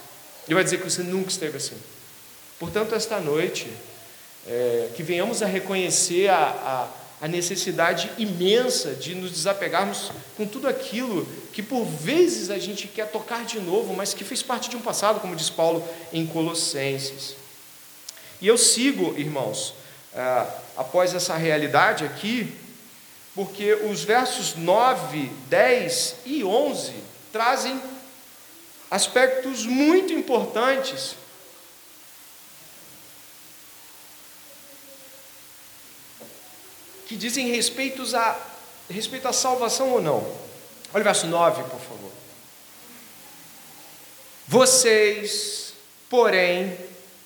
[0.47, 1.77] Ele vai dizer que você nunca esteve assim.
[2.59, 3.71] Portanto, esta noite,
[4.47, 6.89] é, que venhamos a reconhecer a,
[7.21, 12.89] a, a, necessidade imensa de nos desapegarmos com tudo aquilo que por vezes a gente
[12.89, 16.27] quer tocar de novo, mas que fez parte de um passado, como diz Paulo em
[16.27, 17.35] Colossenses.
[18.41, 19.75] E eu sigo, irmãos,
[20.15, 22.55] é, após essa realidade aqui,
[23.35, 26.95] porque os versos 9, 10 e 11
[27.31, 27.79] trazem
[28.91, 31.17] aspectos muito importantes
[37.07, 38.39] que dizem respeito a,
[38.91, 40.21] respeito à salvação ou não.
[40.93, 42.13] Olha o verso 9, por favor.
[44.47, 45.73] Vocês,
[46.09, 46.77] porém,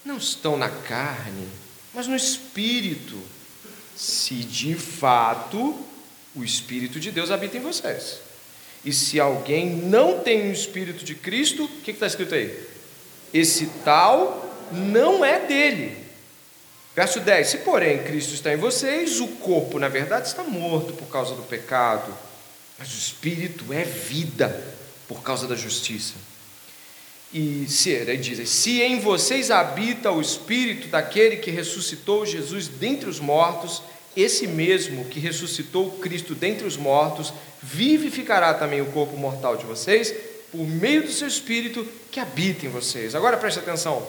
[0.05, 1.49] não estão na carne,
[1.93, 3.19] mas no espírito,
[3.97, 5.79] se de fato
[6.35, 8.21] o espírito de Deus habita em vocês.
[8.85, 12.67] E se alguém não tem o espírito de Cristo, o que está escrito aí?
[13.33, 16.00] Esse tal não é dele.
[17.01, 21.07] Verso 10: Se porém Cristo está em vocês, o corpo, na verdade, está morto por
[21.07, 22.15] causa do pecado,
[22.79, 24.63] mas o espírito é vida
[25.09, 26.13] por causa da justiça.
[27.33, 33.09] E se, ele diz: Se em vocês habita o espírito daquele que ressuscitou Jesus dentre
[33.09, 33.81] os mortos,
[34.15, 37.33] esse mesmo que ressuscitou Cristo dentre os mortos,
[37.63, 40.15] vivificará também o corpo mortal de vocês,
[40.53, 43.15] por meio do seu espírito que habita em vocês.
[43.15, 44.07] Agora preste atenção: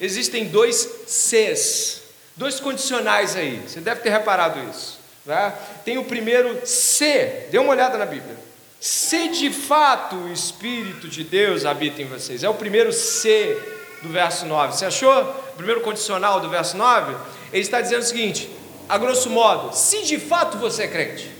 [0.00, 2.01] existem dois Cs
[2.36, 4.98] Dois condicionais aí, você deve ter reparado isso.
[5.24, 5.52] Né?
[5.84, 8.36] Tem o primeiro se, dê uma olhada na Bíblia.
[8.80, 13.56] Se de fato o Espírito de Deus habita em vocês, é o primeiro se
[14.02, 14.72] do verso 9.
[14.72, 15.22] Você achou?
[15.52, 17.14] O primeiro condicional do verso 9?
[17.52, 18.50] Ele está dizendo o seguinte:
[18.88, 21.30] a grosso modo, se de fato você é crente,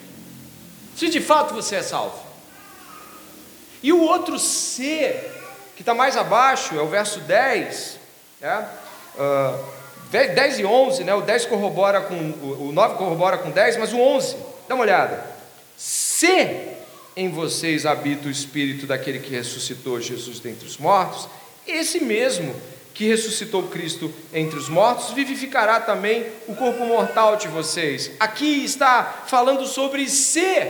[0.94, 2.22] se de fato você é salvo.
[3.82, 5.12] E o outro se,
[5.74, 7.98] que está mais abaixo, é o verso 10,
[8.40, 8.68] né?
[9.16, 9.81] Uh,
[10.12, 11.14] 10 e 11, né?
[11.14, 14.36] o 10 corrobora com, o 9 corrobora com 10, mas o 11,
[14.68, 15.24] dá uma olhada.
[15.76, 16.68] Se
[17.16, 21.28] em vocês habita o Espírito daquele que ressuscitou Jesus dentre os mortos,
[21.66, 22.54] esse mesmo
[22.92, 28.10] que ressuscitou Cristo entre os mortos, vivificará também o corpo mortal de vocês.
[28.20, 30.68] Aqui está falando sobre se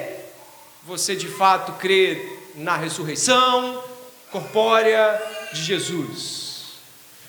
[0.84, 3.82] você de fato crê na ressurreição
[4.30, 5.20] corpórea
[5.52, 6.51] de Jesus.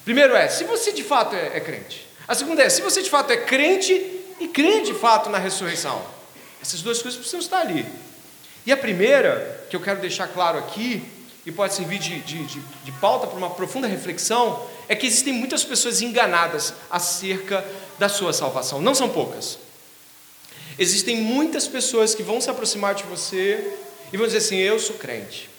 [0.04, 2.08] Primeiro é, se você de fato é, é crente.
[2.28, 3.94] A segunda é, se você de fato é crente
[4.40, 6.02] e crê de fato na ressurreição.
[6.62, 7.86] Essas duas coisas precisam estar ali.
[8.66, 11.04] E a primeira, que eu quero deixar claro aqui,
[11.46, 15.34] e pode servir de, de, de, de pauta para uma profunda reflexão, é que existem
[15.34, 17.66] muitas pessoas enganadas acerca
[18.00, 18.82] da sua salvação.
[18.82, 19.58] Não são poucas.
[20.80, 23.76] Existem muitas pessoas que vão se aproximar de você
[24.12, 25.50] e vão dizer assim: Eu sou crente,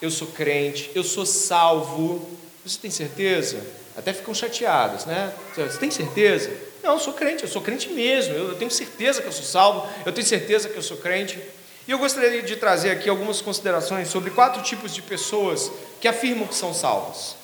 [0.00, 2.38] eu sou crente, eu sou salvo.
[2.68, 3.58] Você tem certeza?
[3.96, 5.32] Até ficam chateados, né?
[5.56, 6.50] Você tem certeza?
[6.82, 9.88] Não, eu sou crente, eu sou crente mesmo, eu tenho certeza que eu sou salvo,
[10.04, 11.38] eu tenho certeza que eu sou crente.
[11.86, 16.46] E eu gostaria de trazer aqui algumas considerações sobre quatro tipos de pessoas que afirmam
[16.46, 17.34] que são salvas.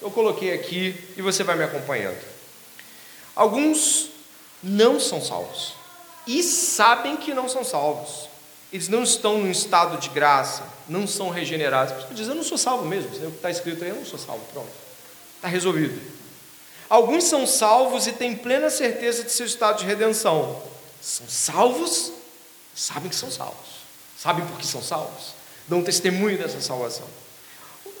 [0.00, 2.20] Eu coloquei aqui e você vai me acompanhando.
[3.36, 4.10] Alguns
[4.60, 5.74] não são salvos
[6.26, 8.28] e sabem que não são salvos.
[8.72, 11.94] Eles não estão num estado de graça, não são regenerados.
[11.94, 13.10] Você diz, eu não sou salvo mesmo.
[13.10, 14.42] O que está escrito aí, eu não sou salvo.
[14.52, 14.70] Pronto.
[15.36, 16.00] Está resolvido.
[16.88, 20.62] Alguns são salvos e têm plena certeza de seu estado de redenção.
[21.00, 22.12] São salvos,
[22.74, 23.82] sabem que são salvos.
[24.18, 25.34] Sabem por que são salvos?
[25.66, 27.06] Dão testemunho dessa salvação.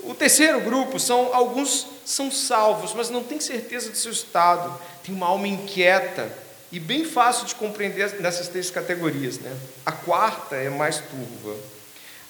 [0.04, 5.14] O terceiro grupo são alguns são salvos, mas não têm certeza do seu estado, tem
[5.14, 6.32] uma alma inquieta
[6.72, 9.38] e bem fácil de compreender nessas três categorias.
[9.38, 9.54] Né?
[9.84, 11.54] A quarta é mais turva.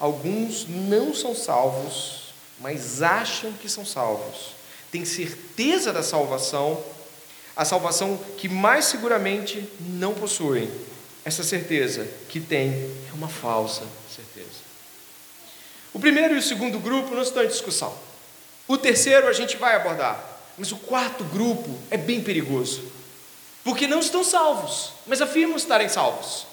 [0.01, 4.55] Alguns não são salvos, mas acham que são salvos.
[4.91, 6.83] Têm certeza da salvação,
[7.55, 10.69] a salvação que mais seguramente não possuem
[11.25, 12.73] essa certeza que tem
[13.09, 14.63] é uma falsa certeza.
[15.95, 17.95] O primeiro e o segundo grupo não estão em discussão.
[18.67, 20.31] O terceiro a gente vai abordar.
[20.59, 22.92] Mas o quarto grupo é bem perigoso.
[23.65, 26.47] Porque não estão salvos, mas afirmam estarem salvos.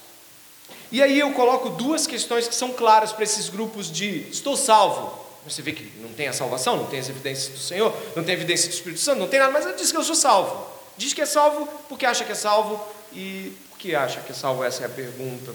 [0.92, 5.18] E aí eu coloco duas questões que são claras para esses grupos de estou salvo.
[5.46, 8.34] Você vê que não tem a salvação, não tem as evidências do Senhor, não tem
[8.34, 10.68] evidência do Espírito Santo, não tem nada, mas diz que eu sou salvo.
[10.98, 12.84] Diz que é salvo porque acha que é salvo
[13.14, 14.64] e que acha que é salvo?
[14.64, 15.54] Essa é a pergunta.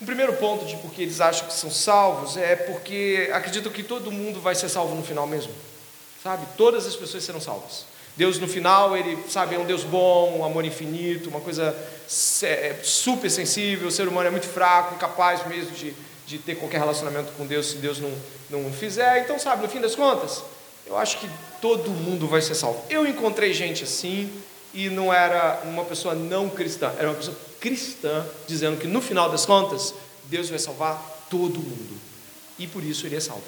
[0.00, 4.12] O primeiro ponto de porque eles acham que são salvos é porque acreditam que todo
[4.12, 5.52] mundo vai ser salvo no final mesmo.
[6.22, 6.46] Sabe?
[6.56, 7.86] Todas as pessoas serão salvas.
[8.16, 11.76] Deus no final, ele sabe, é um Deus bom, um amor infinito, uma coisa
[12.42, 15.94] é, super sensível, o ser humano é muito fraco, incapaz mesmo de,
[16.26, 18.12] de ter qualquer relacionamento com Deus se Deus não,
[18.48, 19.22] não fizer.
[19.22, 20.42] Então, sabe, no fim das contas,
[20.86, 21.28] eu acho que
[21.60, 22.82] todo mundo vai ser salvo.
[22.88, 24.32] Eu encontrei gente assim,
[24.72, 29.30] e não era uma pessoa não cristã, era uma pessoa cristã, dizendo que no final
[29.30, 29.94] das contas,
[30.24, 32.00] Deus vai salvar todo mundo.
[32.58, 33.42] E por isso ele é salvo.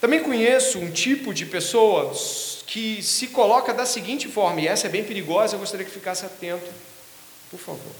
[0.00, 2.12] Também conheço um tipo de pessoa
[2.66, 6.24] que se coloca da seguinte forma, e essa é bem perigosa, eu gostaria que ficasse
[6.24, 6.70] atento,
[7.50, 7.92] por favor.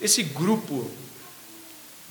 [0.00, 0.90] Esse grupo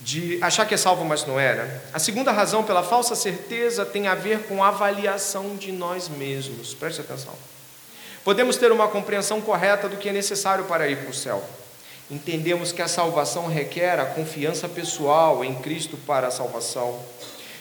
[0.00, 1.84] de achar que é salvo, mas não era.
[1.92, 6.72] A segunda razão pela falsa certeza tem a ver com a avaliação de nós mesmos.
[6.72, 7.34] Preste atenção.
[8.24, 11.42] Podemos ter uma compreensão correta do que é necessário para ir para o céu.
[12.10, 16.98] Entendemos que a salvação requer a confiança pessoal em Cristo para a salvação,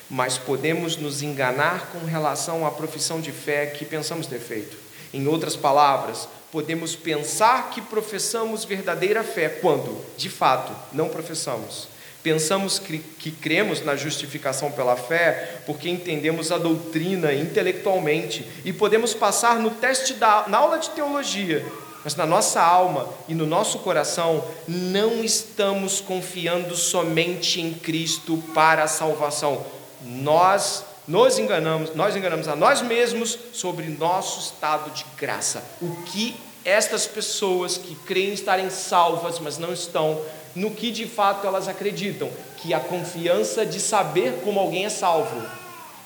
[0.10, 4.76] mas podemos nos enganar com relação à profissão de fé que pensamos ter feito.
[5.14, 11.88] Em outras palavras, podemos pensar que professamos verdadeira fé quando, de fato, não professamos.
[12.22, 19.58] Pensamos que, cremos na justificação pela fé porque entendemos a doutrina intelectualmente e podemos passar
[19.60, 21.66] no teste da na aula de teologia,
[22.04, 28.84] mas na nossa alma e no nosso coração não estamos confiando somente em Cristo para
[28.84, 29.79] a salvação.
[30.02, 35.64] Nós nos enganamos, nós enganamos a nós mesmos sobre nosso estado de graça.
[35.82, 40.22] O que estas pessoas que creem estarem salvas, mas não estão,
[40.56, 45.42] no que de fato elas acreditam, que a confiança de saber como alguém é salvo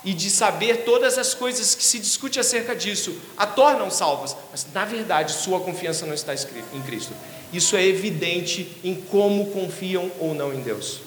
[0.06, 4.66] e de saber todas as coisas que se discute acerca disso a tornam salvas, mas
[4.74, 7.14] na verdade sua confiança não está em Cristo.
[7.52, 11.02] Isso é evidente em como confiam ou não em Deus,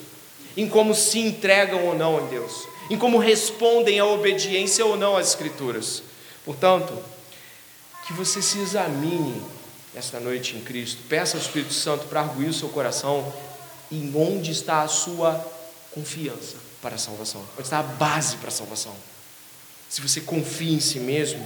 [0.57, 5.17] em como se entregam ou não em Deus, em como respondem à obediência ou não
[5.17, 6.03] às Escrituras.
[6.45, 6.97] Portanto,
[8.07, 9.43] que você se examine
[9.97, 11.03] esta noite em Cristo.
[11.09, 13.33] Peça ao Espírito Santo para arguir o seu coração
[13.91, 15.35] em onde está a sua
[15.93, 18.95] confiança para a salvação, onde está a base para a salvação.
[19.89, 21.45] Se você confia em si mesmo,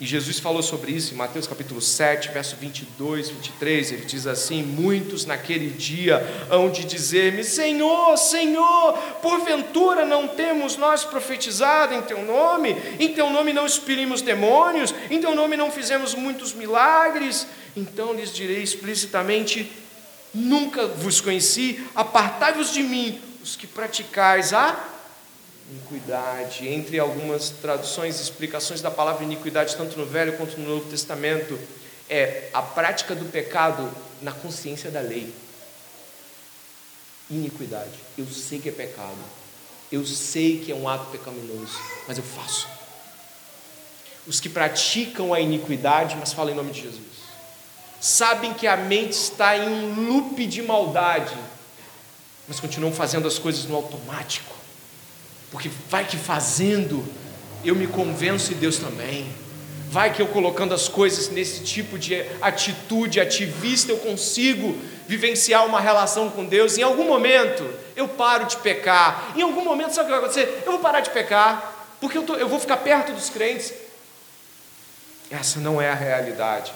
[0.00, 3.92] e Jesus falou sobre isso em Mateus capítulo 7, verso 22, 23.
[3.92, 11.04] Ele diz assim: Muitos naquele dia hão de dizer-me: Senhor, Senhor, porventura não temos nós
[11.04, 12.76] profetizado em Teu nome?
[13.00, 14.94] Em Teu nome não expelimos demônios?
[15.10, 17.48] Em Teu nome não fizemos muitos milagres?
[17.76, 19.68] Então lhes direi explicitamente:
[20.32, 24.97] Nunca vos conheci, apartai-vos de mim, os que praticais a
[25.70, 26.66] iniquidade.
[26.66, 31.58] Entre algumas traduções e explicações da palavra iniquidade, tanto no Velho quanto no Novo Testamento,
[32.08, 33.90] é a prática do pecado
[34.22, 35.32] na consciência da lei.
[37.30, 37.92] Iniquidade.
[38.16, 39.18] Eu sei que é pecado.
[39.92, 42.66] Eu sei que é um ato pecaminoso, mas eu faço.
[44.26, 47.06] Os que praticam a iniquidade, mas falam em nome de Jesus,
[47.98, 51.36] sabem que a mente está em um loop de maldade,
[52.46, 54.57] mas continuam fazendo as coisas no automático
[55.50, 57.04] porque vai que fazendo
[57.64, 59.28] eu me convenço e Deus também.
[59.90, 64.76] Vai que eu colocando as coisas nesse tipo de atitude ativista eu consigo
[65.08, 67.64] vivenciar uma relação com Deus, em algum momento
[67.96, 69.32] eu paro de pecar.
[69.36, 70.62] Em algum momento, sabe o que vai acontecer?
[70.64, 73.72] Eu vou parar de pecar, porque eu, tô, eu vou ficar perto dos crentes.
[75.30, 76.72] Essa não é a realidade.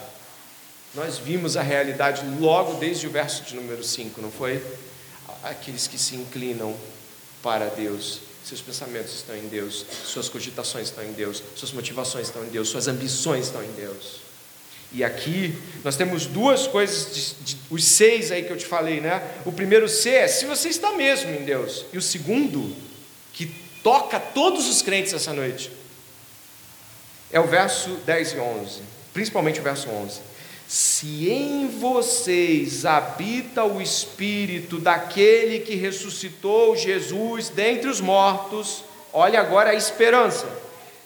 [0.93, 4.63] Nós vimos a realidade logo desde o verso de número 5, não foi?
[5.43, 6.75] Aqueles que se inclinam
[7.41, 12.43] para Deus, seus pensamentos estão em Deus, suas cogitações estão em Deus, suas motivações estão
[12.43, 14.21] em Deus, suas ambições estão em Deus.
[14.91, 19.01] E aqui nós temos duas coisas, de, de, os seis aí que eu te falei,
[19.01, 19.23] né?
[19.43, 21.85] O primeiro C é se você está mesmo em Deus.
[21.91, 22.75] E o segundo,
[23.33, 23.47] que
[23.81, 25.71] toca todos os crentes essa noite,
[27.31, 28.81] é o verso 10 e 11,
[29.11, 30.19] principalmente o verso 11.
[30.73, 39.69] Se em vocês habita o Espírito daquele que ressuscitou Jesus dentre os mortos, olha agora
[39.69, 40.47] a esperança.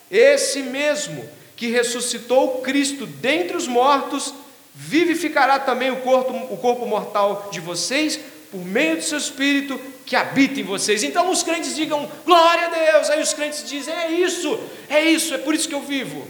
[0.09, 4.33] Esse mesmo que ressuscitou Cristo dentre os mortos,
[4.73, 8.17] vivificará também o corpo, o corpo mortal de vocês,
[8.49, 11.03] por meio do seu Espírito que habita em vocês.
[11.03, 13.09] Então os crentes digam, glória a Deus.
[13.09, 14.57] Aí os crentes dizem, é isso,
[14.87, 16.25] é isso, é por isso que eu vivo.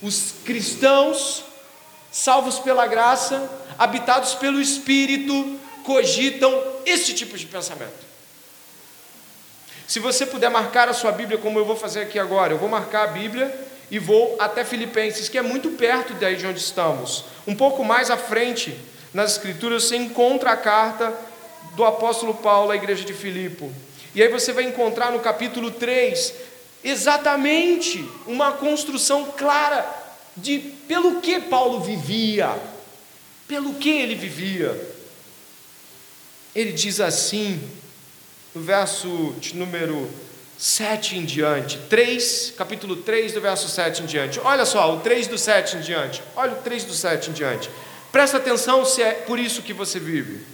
[0.00, 1.42] Os cristãos,
[2.14, 8.04] salvos pela graça, habitados pelo Espírito, cogitam esse tipo de pensamento.
[9.84, 12.68] Se você puder marcar a sua Bíblia, como eu vou fazer aqui agora, eu vou
[12.68, 13.52] marcar a Bíblia
[13.90, 17.24] e vou até Filipenses, que é muito perto daí de onde estamos.
[17.48, 18.78] Um pouco mais à frente,
[19.12, 21.12] nas Escrituras, você encontra a carta
[21.74, 23.72] do apóstolo Paulo à igreja de Filipo.
[24.14, 26.32] E aí você vai encontrar no capítulo 3
[26.84, 30.03] exatamente uma construção clara
[30.36, 32.56] de pelo que Paulo vivia.
[33.46, 34.94] Pelo que ele vivia.
[36.54, 37.60] Ele diz assim,
[38.54, 40.10] no verso de número
[40.56, 44.40] 7 em diante, 3, capítulo 3 do verso 7 em diante.
[44.40, 46.22] Olha só, o 3 do 7 em diante.
[46.36, 47.68] Olha o 3 do 7 em diante.
[48.12, 50.46] Presta atenção se é por isso que você vive.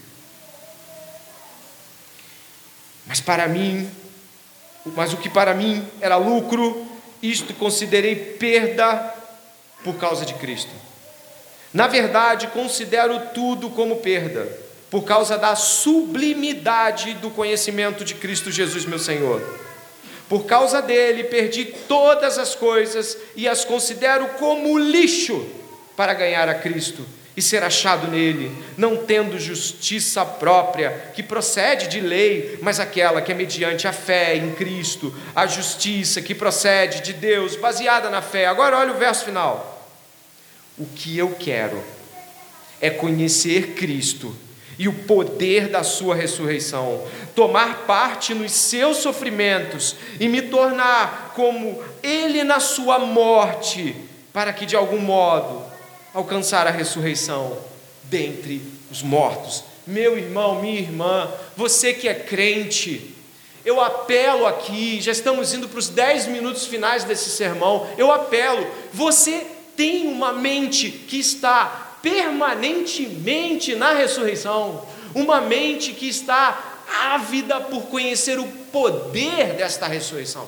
[3.07, 3.91] Mas para mim,
[4.87, 6.87] mas o que para mim era lucro,
[7.23, 9.15] isto considerei perda
[9.85, 10.71] por causa de Cristo.
[11.73, 14.47] Na verdade, considero tudo como perda,
[14.91, 19.41] por causa da sublimidade do conhecimento de Cristo Jesus, meu Senhor
[20.31, 25.45] por causa dele, perdi todas as coisas e as considero como lixo
[25.97, 27.05] para ganhar a Cristo
[27.37, 33.33] e ser achado nele, não tendo justiça própria, que procede de lei, mas aquela que
[33.33, 38.47] é mediante a fé em Cristo, a justiça que procede de Deus, baseada na fé.
[38.47, 39.89] Agora olha o verso final.
[40.77, 41.83] O que eu quero
[42.81, 44.35] é conhecer Cristo
[44.79, 51.83] e o poder da sua ressurreição, tomar parte nos seus sofrimentos e me tornar como
[52.03, 53.95] ele na sua morte,
[54.33, 55.70] para que de algum modo
[56.15, 57.57] alcançar a ressurreição
[58.05, 59.65] dentre os mortos.
[59.87, 63.15] Meu irmão, minha irmã, você que é crente,
[63.65, 67.87] eu apelo aqui, já estamos indo para os dez minutos finais desse sermão.
[67.99, 69.47] Eu apelo, você
[69.77, 76.79] tem uma mente que está permanentemente na ressurreição, uma mente que está
[77.13, 80.47] ávida por conhecer o poder desta ressurreição,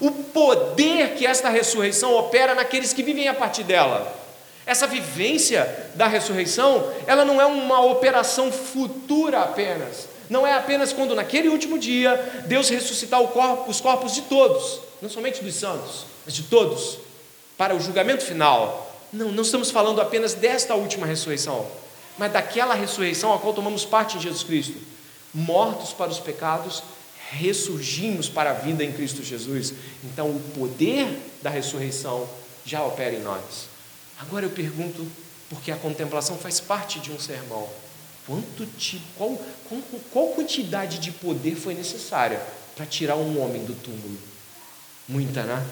[0.00, 4.25] o poder que esta ressurreição opera naqueles que vivem a partir dela.
[4.66, 11.14] Essa vivência da ressurreição, ela não é uma operação futura apenas, não é apenas quando
[11.14, 16.34] naquele último dia Deus ressuscitar corpo, os corpos de todos, não somente dos santos, mas
[16.34, 16.98] de todos,
[17.56, 21.64] para o julgamento final, não, não estamos falando apenas desta última ressurreição,
[22.18, 24.74] mas daquela ressurreição a qual tomamos parte em Jesus Cristo.
[25.32, 26.82] Mortos para os pecados,
[27.30, 29.74] ressurgimos para a vida em Cristo Jesus.
[30.02, 31.06] Então, o poder
[31.42, 32.28] da ressurreição
[32.64, 33.75] já opera em nós.
[34.18, 35.06] Agora eu pergunto,
[35.48, 37.68] porque a contemplação faz parte de um sermão,
[38.26, 42.40] quanto tipo, qual, qual, qual quantidade de poder foi necessária
[42.74, 44.18] para tirar um homem do túmulo?
[45.08, 45.64] Muita, né?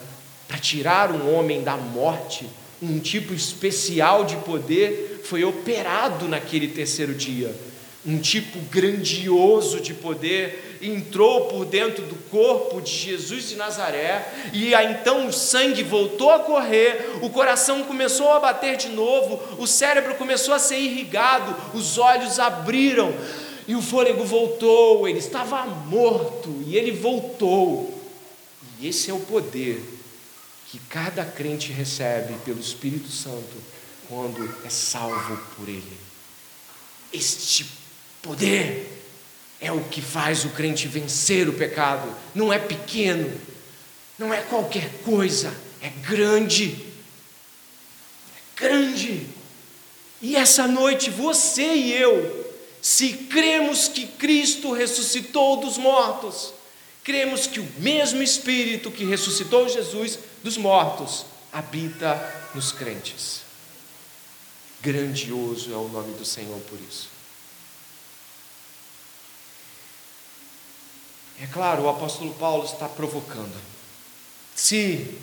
[0.46, 2.48] Para tirar um homem da morte
[2.82, 7.54] um tipo especial de poder foi operado naquele terceiro dia.
[8.06, 14.74] Um tipo grandioso de poder entrou por dentro do corpo de Jesus de Nazaré, e
[14.74, 19.66] aí então o sangue voltou a correr, o coração começou a bater de novo, o
[19.66, 23.14] cérebro começou a ser irrigado, os olhos abriram,
[23.66, 25.08] e o fôlego voltou.
[25.08, 28.02] Ele estava morto e ele voltou.
[28.78, 29.82] E esse é o poder
[30.66, 33.56] que cada crente recebe pelo Espírito Santo
[34.08, 35.96] quando é salvo por Ele.
[37.12, 37.66] Este
[38.20, 38.93] poder
[39.64, 42.14] é o que faz o crente vencer o pecado.
[42.34, 43.32] Não é pequeno,
[44.18, 46.76] não é qualquer coisa, é grande.
[48.36, 49.26] É grande.
[50.20, 52.44] E essa noite você e eu
[52.84, 56.52] se cremos que Cristo ressuscitou dos mortos,
[57.02, 63.40] cremos que o mesmo Espírito que ressuscitou Jesus dos mortos habita nos crentes.
[64.82, 67.13] Grandioso é o nome do Senhor por isso.
[71.40, 73.54] É claro, o apóstolo Paulo está provocando.
[74.54, 75.18] Se,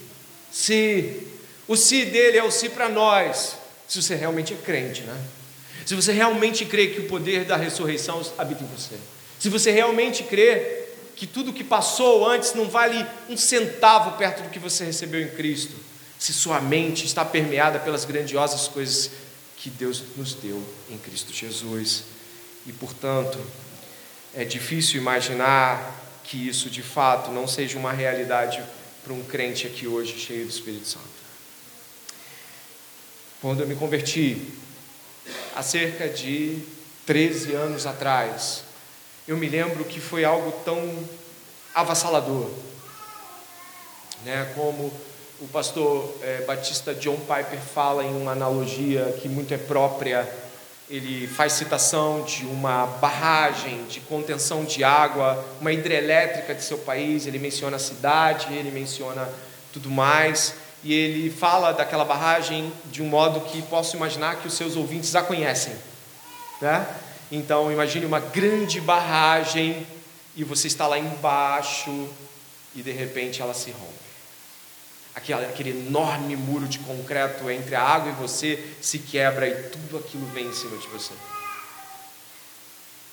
[0.52, 1.28] se,
[1.68, 3.56] o se dele é o se para nós,
[3.88, 5.22] se você realmente é crente, né?
[5.86, 8.96] Se você realmente crê que o poder da ressurreição habita em você.
[9.40, 10.86] Se você realmente crê
[11.16, 15.30] que tudo que passou antes não vale um centavo perto do que você recebeu em
[15.30, 15.76] Cristo.
[16.20, 19.12] Se sua mente está permeada pelas grandiosas coisas
[19.58, 22.04] que Deus nos deu em Cristo Jesus.
[22.66, 23.40] E, portanto,
[24.36, 28.64] é difícil imaginar que isso de fato não seja uma realidade
[29.04, 31.22] para um crente aqui hoje cheio do Espírito Santo.
[33.42, 34.54] Quando eu me converti,
[35.56, 36.62] há cerca de
[37.06, 38.64] 13 anos atrás,
[39.28, 41.08] eu me lembro que foi algo tão
[41.74, 42.50] avassalador,
[44.24, 44.52] né?
[44.56, 44.94] Como
[45.40, 50.30] o pastor é, batista John Piper fala em uma analogia que muito é própria.
[50.92, 57.26] Ele faz citação de uma barragem de contenção de água, uma hidrelétrica de seu país.
[57.26, 59.28] Ele menciona a cidade, ele menciona
[59.72, 64.54] tudo mais e ele fala daquela barragem de um modo que posso imaginar que os
[64.54, 65.74] seus ouvintes a conhecem.
[66.60, 66.86] Né?
[67.32, 69.88] Então, imagine uma grande barragem
[70.36, 72.10] e você está lá embaixo
[72.76, 74.01] e de repente ela se rompe.
[75.14, 79.98] Aquele, aquele enorme muro de concreto entre a água e você se quebra e tudo
[79.98, 81.14] aquilo vem em cima de você.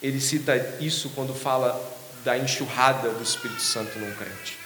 [0.00, 1.80] Ele cita isso quando fala
[2.24, 4.58] da enxurrada do Espírito Santo num crente.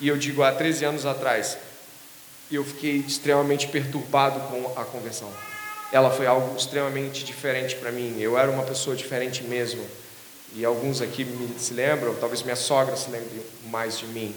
[0.00, 1.58] E eu digo há 13 anos atrás,
[2.50, 5.30] eu fiquei extremamente perturbado com a conversão.
[5.92, 8.16] Ela foi algo extremamente diferente para mim.
[8.18, 9.84] Eu era uma pessoa diferente mesmo.
[10.54, 11.26] E alguns aqui
[11.58, 14.34] se lembram, talvez minha sogra se lembre mais de mim.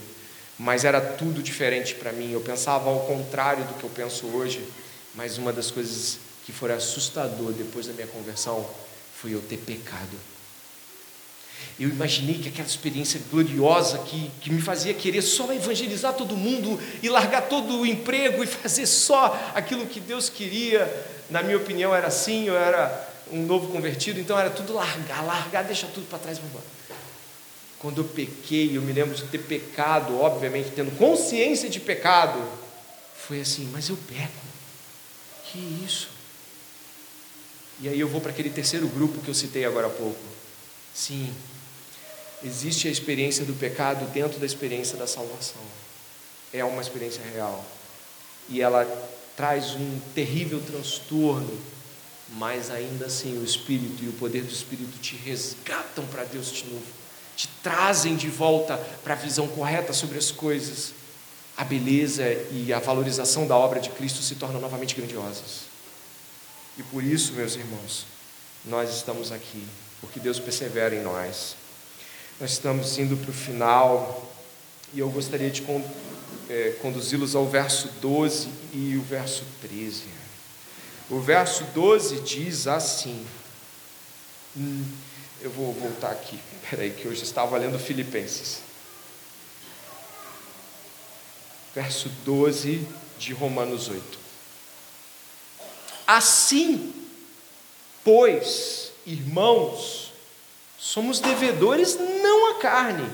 [0.57, 2.31] Mas era tudo diferente para mim.
[2.31, 4.67] Eu pensava ao contrário do que eu penso hoje.
[5.15, 8.67] Mas uma das coisas que foi assustador depois da minha conversão
[9.15, 10.17] foi eu ter pecado
[11.79, 16.79] eu imaginei que aquela experiência gloriosa que, que me fazia querer só evangelizar todo mundo
[17.01, 20.91] e largar todo o emprego e fazer só aquilo que Deus queria,
[21.29, 25.63] na minha opinião era assim, eu era um novo convertido, então era tudo largar, largar,
[25.63, 26.65] deixar tudo para trás, vamos embora.
[27.83, 32.41] Quando eu pequei, eu me lembro de ter pecado, obviamente, tendo consciência de pecado,
[33.27, 34.41] foi assim, mas eu peco,
[35.43, 36.07] que isso?
[37.81, 40.17] E aí eu vou para aquele terceiro grupo que eu citei agora há pouco.
[40.95, 41.35] Sim,
[42.41, 45.61] existe a experiência do pecado dentro da experiência da salvação.
[46.53, 47.65] É uma experiência real.
[48.47, 48.85] E ela
[49.35, 51.59] traz um terrível transtorno,
[52.37, 56.63] mas ainda assim o Espírito e o poder do Espírito te resgatam para Deus de
[56.63, 57.02] novo,
[57.35, 60.93] te trazem de volta para a visão correta sobre as coisas.
[61.55, 65.63] A beleza e a valorização da obra de Cristo se tornam novamente grandiosas.
[66.77, 68.05] E por isso, meus irmãos,
[68.65, 69.63] nós estamos aqui,
[70.01, 71.55] porque Deus persevera em nós.
[72.39, 74.33] Nós estamos indo para o final
[74.93, 75.63] e eu gostaria de
[76.49, 80.03] é, conduzi-los ao verso 12 e o verso 13.
[81.09, 83.25] O verso 12 diz assim.
[85.43, 86.39] Eu vou voltar aqui,
[86.69, 88.61] peraí, que hoje estava lendo Filipenses.
[91.75, 92.87] Verso 12
[93.19, 94.19] de Romanos 8.
[96.07, 96.93] Assim,
[98.03, 100.13] pois, irmãos,
[100.83, 103.09] Somos devedores não à carne,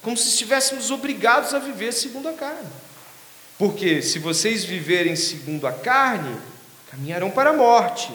[0.00, 2.70] como se estivéssemos obrigados a viver segundo a carne.
[3.58, 6.34] Porque se vocês viverem segundo a carne,
[6.90, 8.10] caminharão para a morte.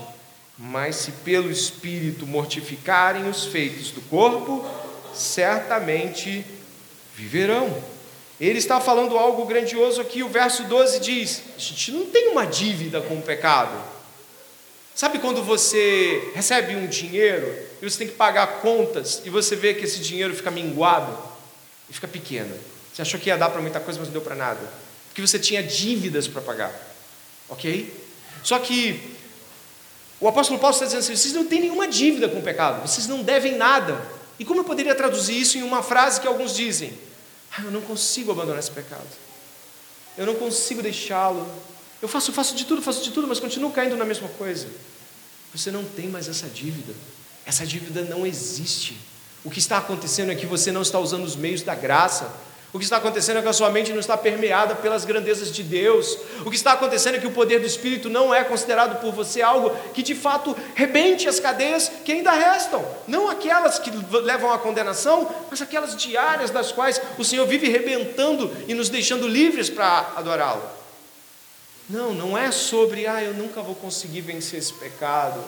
[0.57, 4.65] Mas se pelo Espírito mortificarem os feitos do corpo,
[5.13, 6.45] certamente
[7.15, 7.83] viverão.
[8.39, 10.23] Ele está falando algo grandioso aqui.
[10.23, 13.95] O verso 12 diz: A gente não tem uma dívida com o pecado.
[14.93, 19.73] Sabe quando você recebe um dinheiro e você tem que pagar contas e você vê
[19.73, 21.17] que esse dinheiro fica minguado
[21.89, 22.55] e fica pequeno.
[22.93, 24.61] Você achou que ia dar para muita coisa, mas não deu para nada.
[25.09, 26.73] Porque você tinha dívidas para pagar.
[27.49, 27.93] Ok?
[28.41, 29.14] Só que
[30.19, 33.07] o apóstolo Paulo está dizendo assim: vocês não têm nenhuma dívida com o pecado, vocês
[33.07, 33.99] não devem nada.
[34.37, 36.93] E como eu poderia traduzir isso em uma frase que alguns dizem?
[37.57, 39.07] Ah, eu não consigo abandonar esse pecado.
[40.17, 41.47] Eu não consigo deixá-lo.
[42.01, 44.67] Eu faço, faço de tudo, faço de tudo, mas continuo caindo na mesma coisa.
[45.53, 46.93] Você não tem mais essa dívida.
[47.45, 48.97] Essa dívida não existe.
[49.43, 52.33] O que está acontecendo é que você não está usando os meios da graça.
[52.75, 55.63] O que está acontecendo é que a sua mente não está permeada pelas grandezas de
[55.63, 56.17] Deus.
[56.45, 59.41] O que está acontecendo é que o poder do Espírito não é considerado por você
[59.41, 62.85] algo que de fato rebente as cadeias que ainda restam.
[63.07, 63.89] Não aquelas que
[64.21, 69.25] levam à condenação, mas aquelas diárias das quais o Senhor vive rebentando e nos deixando
[69.25, 70.63] livres para adorá-lo.
[71.89, 75.41] Não, não é sobre, ah, eu nunca vou conseguir vencer esse pecado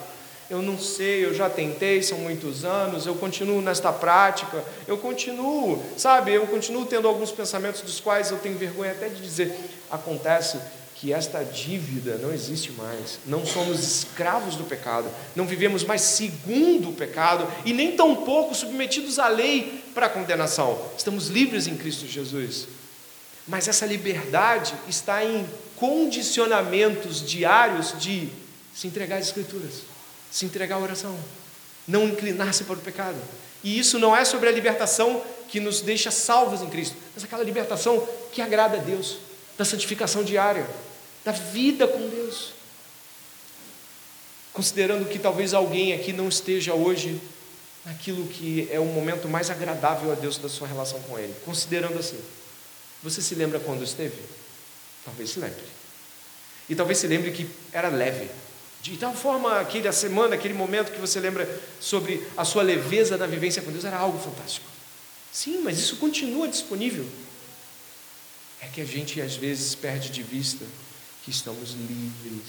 [0.50, 5.82] eu não sei, eu já tentei, são muitos anos, eu continuo nesta prática, eu continuo,
[5.96, 9.54] sabe, eu continuo tendo alguns pensamentos dos quais eu tenho vergonha até de dizer.
[9.90, 10.58] Acontece
[10.94, 16.88] que esta dívida não existe mais, não somos escravos do pecado, não vivemos mais segundo
[16.88, 22.06] o pecado e nem tampouco submetidos à lei para a condenação, estamos livres em Cristo
[22.06, 22.66] Jesus.
[23.46, 25.46] Mas essa liberdade está em
[25.76, 28.28] condicionamentos diários de
[28.74, 29.97] se entregar às Escrituras
[30.30, 31.18] se entregar à oração,
[31.86, 33.18] não inclinar-se para o pecado.
[33.62, 37.42] E isso não é sobre a libertação que nos deixa salvos em Cristo, mas aquela
[37.42, 39.18] libertação que agrada a Deus,
[39.56, 40.68] da santificação diária,
[41.24, 42.52] da vida com Deus.
[44.52, 47.20] Considerando que talvez alguém aqui não esteja hoje
[47.84, 51.98] naquilo que é o momento mais agradável a Deus da sua relação com Ele, considerando
[51.98, 52.18] assim,
[53.02, 54.20] você se lembra quando esteve?
[55.04, 55.64] Talvez se lembre.
[56.68, 58.28] E talvez se lembre que era leve,
[58.80, 61.48] de tal forma, aquela semana, aquele momento que você lembra
[61.80, 64.66] sobre a sua leveza na vivência com Deus era algo fantástico.
[65.32, 67.06] Sim, mas isso continua disponível.
[68.60, 70.64] É que a gente às vezes perde de vista
[71.24, 72.42] que estamos livres,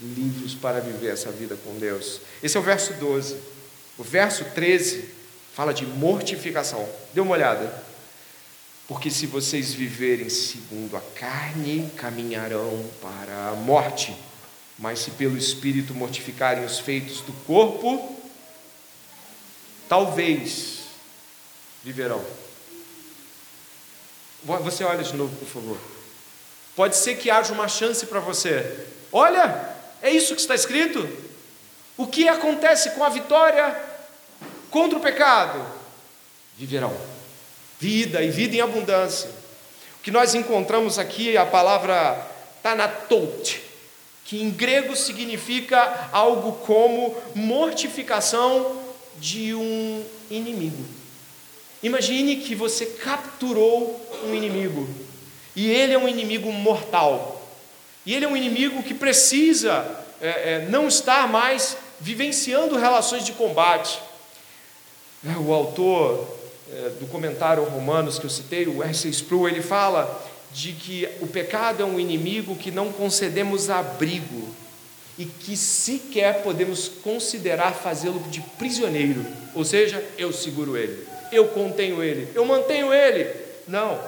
[0.00, 2.20] livres para viver essa vida com Deus.
[2.42, 3.36] Esse é o verso 12.
[3.96, 5.08] O verso 13
[5.54, 6.88] fala de mortificação.
[7.12, 7.84] Dê uma olhada.
[8.88, 14.14] Porque se vocês viverem segundo a carne, caminharão para a morte
[14.78, 18.20] mas se pelo Espírito mortificarem os feitos do corpo,
[19.88, 20.80] talvez
[21.82, 22.24] viverão.
[24.42, 25.78] Você olha de novo, por favor.
[26.76, 28.86] Pode ser que haja uma chance para você.
[29.12, 31.08] Olha, é isso que está escrito.
[31.96, 33.80] O que acontece com a vitória
[34.70, 35.64] contra o pecado?
[36.58, 36.94] Viverão.
[37.78, 39.30] Vida e vida em abundância.
[39.98, 42.14] O que nós encontramos aqui a palavra
[42.62, 43.62] tanatot,
[44.24, 48.80] que em grego significa algo como mortificação
[49.18, 50.84] de um inimigo.
[51.82, 54.88] Imagine que você capturou um inimigo,
[55.54, 57.46] e ele é um inimigo mortal,
[58.06, 59.86] e ele é um inimigo que precisa
[60.20, 64.00] é, é, não estar mais vivenciando relações de combate.
[65.26, 66.26] É, o autor
[66.72, 69.08] é, do comentário Romanos que eu citei, o R.C.
[69.10, 70.22] Sproul, ele fala
[70.54, 74.54] de que o pecado é um inimigo que não concedemos abrigo
[75.18, 82.02] e que sequer podemos considerar fazê-lo de prisioneiro, ou seja, eu seguro ele, eu contenho
[82.02, 83.28] ele, eu mantenho ele.
[83.66, 84.00] Não.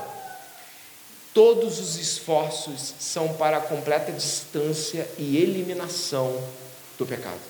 [1.35, 6.41] Todos os esforços são para a completa distância e eliminação
[6.97, 7.41] do pecado.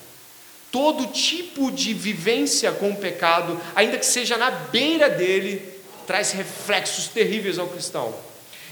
[0.73, 5.63] Todo tipo de vivência com o pecado, ainda que seja na beira dele,
[6.07, 8.15] traz reflexos terríveis ao cristão.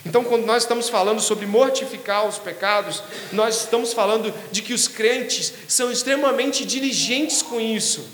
[0.06, 3.02] Então, quando nós estamos falando sobre mortificar os pecados,
[3.32, 8.06] nós estamos falando de que os crentes são extremamente diligentes com isso.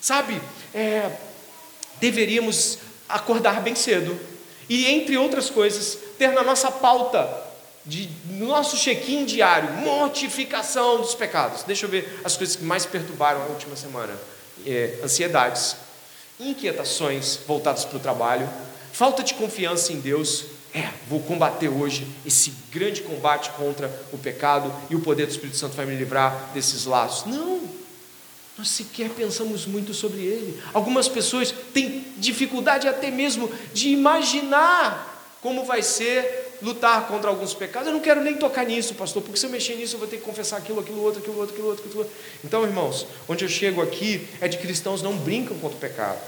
[0.00, 0.40] Sabe,
[0.74, 1.10] é,
[2.00, 2.78] deveríamos
[3.08, 4.18] acordar bem cedo
[4.68, 7.46] e, entre outras coisas, ter na nossa pauta,
[7.86, 11.62] de, no nosso check-in diário, mortificação dos pecados.
[11.62, 14.12] Deixa eu ver as coisas que mais perturbaram a última semana:
[14.66, 15.76] é, ansiedades,
[16.38, 18.48] inquietações voltadas para o trabalho,
[18.92, 24.72] falta de confiança em Deus é, vou combater hoje esse grande combate contra o pecado
[24.90, 27.26] e o poder do Espírito Santo vai me livrar desses laços.
[27.26, 27.60] Não,
[28.56, 30.60] nós sequer pensamos muito sobre ele.
[30.74, 37.88] Algumas pessoas têm dificuldade até mesmo de imaginar como vai ser lutar contra alguns pecados.
[37.88, 40.16] Eu não quero nem tocar nisso, pastor, porque se eu mexer nisso eu vou ter
[40.16, 42.14] que confessar aquilo, aquilo outro, aquilo outro, aquilo outro, aquilo outro.
[42.44, 46.18] Então, irmãos, onde eu chego aqui é de cristãos não brincam contra o pecado.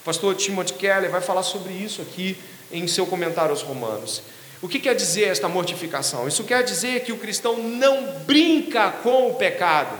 [0.00, 2.38] O pastor Timothy Keller vai falar sobre isso aqui
[2.72, 4.22] em seu comentário aos Romanos.
[4.62, 6.28] O que quer dizer esta mortificação?
[6.28, 9.96] Isso quer dizer que o cristão não brinca com o pecado.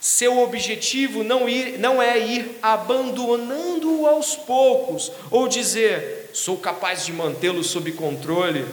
[0.00, 7.12] Seu objetivo não, ir, não é ir abandonando-o aos poucos, ou dizer, sou capaz de
[7.12, 8.66] mantê-lo sob controle.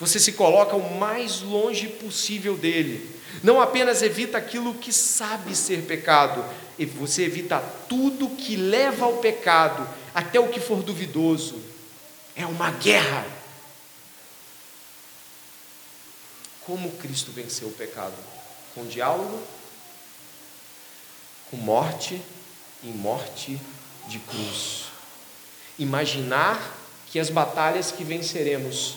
[0.00, 3.08] Você se coloca o mais longe possível dele.
[3.42, 6.44] Não apenas evita aquilo que sabe ser pecado,
[6.96, 11.71] você evita tudo que leva ao pecado, até o que for duvidoso
[12.36, 13.26] é uma guerra.
[16.64, 18.14] Como Cristo venceu o pecado?
[18.74, 19.42] Com diálogo,
[21.50, 22.20] com morte
[22.82, 23.60] e morte
[24.08, 24.84] de cruz.
[25.78, 26.78] Imaginar
[27.10, 28.96] que as batalhas que venceremos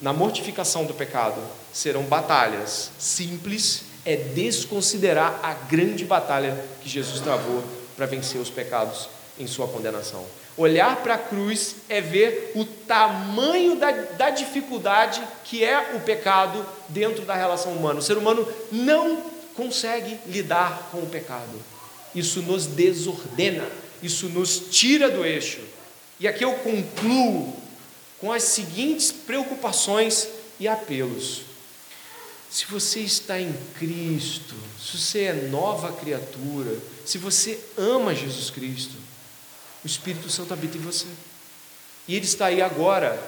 [0.00, 1.40] na mortificação do pecado
[1.72, 7.64] serão batalhas simples, é desconsiderar a grande batalha que Jesus travou
[7.96, 9.08] para vencer os pecados
[9.38, 10.24] em sua condenação.
[10.58, 16.66] Olhar para a cruz é ver o tamanho da, da dificuldade que é o pecado
[16.88, 18.00] dentro da relação humana.
[18.00, 19.22] O ser humano não
[19.54, 21.62] consegue lidar com o pecado.
[22.12, 23.68] Isso nos desordena,
[24.02, 25.60] isso nos tira do eixo.
[26.18, 27.56] E aqui eu concluo
[28.20, 30.28] com as seguintes preocupações
[30.58, 31.42] e apelos.
[32.50, 38.96] Se você está em Cristo, se você é nova criatura, se você ama Jesus Cristo,
[39.88, 41.06] Espírito Santo habita em você.
[42.06, 43.20] E ele está aí agora,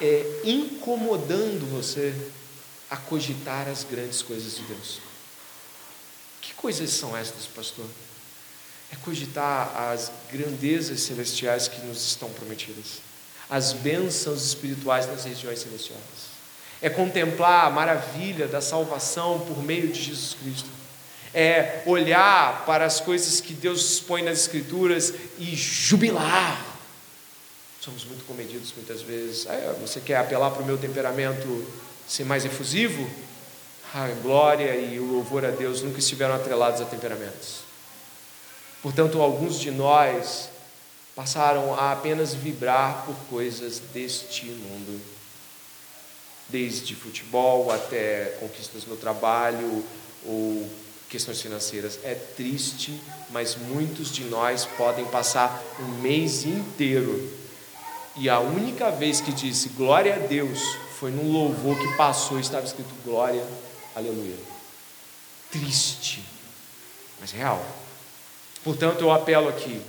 [0.00, 2.14] é, incomodando você
[2.88, 5.00] a cogitar as grandes coisas de Deus.
[6.40, 7.86] Que coisas são estas, pastor?
[8.92, 13.00] É cogitar as grandezas celestiais que nos estão prometidas,
[13.48, 16.30] as bênçãos espirituais nas regiões celestiais.
[16.82, 20.79] É contemplar a maravilha da salvação por meio de Jesus Cristo
[21.34, 26.66] é olhar para as coisas que Deus expõe nas Escrituras e jubilar.
[27.80, 29.46] Somos muito comedidos muitas vezes.
[29.46, 31.66] Ah, você quer apelar para o meu temperamento
[32.06, 33.08] ser mais efusivo?
[33.94, 37.60] A glória e o louvor a Deus nunca estiveram atrelados a temperamentos.
[38.82, 40.48] Portanto, alguns de nós
[41.14, 45.00] passaram a apenas vibrar por coisas deste mundo,
[46.48, 49.84] desde futebol até conquistas no trabalho
[50.24, 50.68] ou
[51.10, 51.98] questões financeiras.
[52.02, 52.98] É triste,
[53.28, 57.40] mas muitos de nós podem passar um mês inteiro
[58.16, 60.60] e a única vez que disse glória a Deus
[60.98, 63.44] foi num louvor que passou e estava escrito glória,
[63.94, 64.36] aleluia.
[65.50, 66.22] Triste,
[67.20, 67.64] mas real.
[68.62, 69.80] Portanto, eu apelo aqui,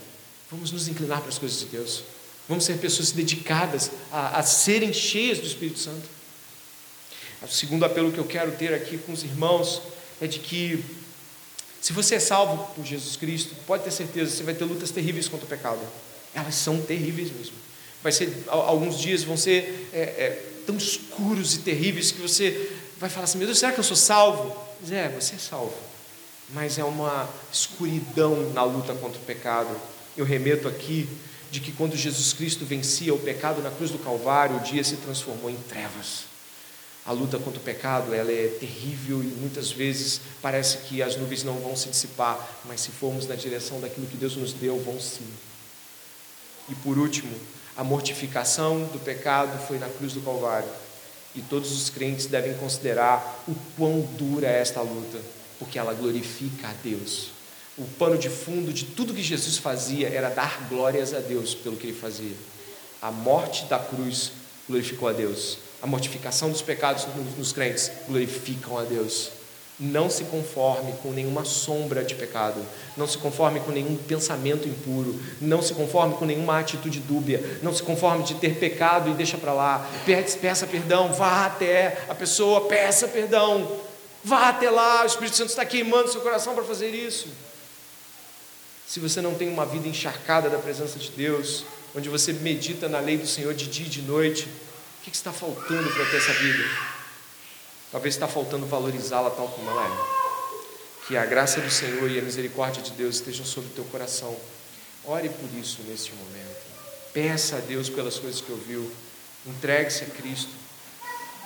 [0.50, 2.04] vamos nos inclinar para as coisas de Deus.
[2.48, 6.08] Vamos ser pessoas dedicadas a, a serem cheias do Espírito Santo.
[7.42, 9.82] O segundo apelo que eu quero ter aqui com os irmãos
[10.22, 10.84] é de que
[11.82, 15.28] se você é salvo por Jesus Cristo, pode ter certeza, você vai ter lutas terríveis
[15.28, 15.80] contra o pecado.
[16.32, 17.56] Elas são terríveis mesmo.
[18.04, 23.10] Vai ser, alguns dias vão ser é, é, tão escuros e terríveis que você vai
[23.10, 24.56] falar assim: Meu Deus, será que eu sou salvo?
[24.80, 25.74] Mas é, você é salvo.
[26.50, 29.76] Mas é uma escuridão na luta contra o pecado.
[30.16, 31.10] Eu remeto aqui
[31.50, 34.98] de que quando Jesus Cristo vencia o pecado na cruz do Calvário, o dia se
[34.98, 36.31] transformou em trevas.
[37.04, 41.44] A luta contra o pecado, ela é terrível e muitas vezes parece que as nuvens
[41.44, 45.00] não vão se dissipar, mas se formos na direção daquilo que Deus nos deu, vão
[45.00, 45.28] sim.
[46.70, 47.36] E por último,
[47.76, 50.70] a mortificação do pecado foi na cruz do Calvário.
[51.34, 55.20] E todos os crentes devem considerar o quão dura é esta luta,
[55.58, 57.30] porque ela glorifica a Deus.
[57.78, 61.78] O pano de fundo de tudo que Jesus fazia era dar glórias a Deus pelo
[61.78, 62.36] que ele fazia.
[63.02, 64.34] A morte da cruz
[64.68, 67.08] glorificou a Deus a mortificação dos pecados
[67.38, 69.32] nos crentes glorificam a Deus.
[69.80, 72.64] Não se conforme com nenhuma sombra de pecado,
[72.96, 77.74] não se conforme com nenhum pensamento impuro, não se conforme com nenhuma atitude dúbia, não
[77.74, 79.90] se conforme de ter pecado e deixa para lá.
[80.40, 83.80] Peça perdão, vá até a pessoa, peça perdão,
[84.24, 85.02] vá até lá.
[85.02, 87.30] O Espírito Santo está queimando seu coração para fazer isso.
[88.86, 91.64] Se você não tem uma vida encharcada da presença de Deus,
[91.96, 94.48] onde você medita na lei do Senhor de dia e de noite,
[95.02, 96.64] o que está faltando para ter essa vida?
[97.92, 101.08] Talvez está faltando valorizá-la tal como ela é.
[101.08, 104.38] Que a graça do Senhor e a misericórdia de Deus estejam sobre o teu coração.
[105.04, 106.62] Ore por isso neste momento.
[107.12, 108.90] Peça a Deus pelas coisas que ouviu.
[109.48, 110.52] Entregue-se a Cristo.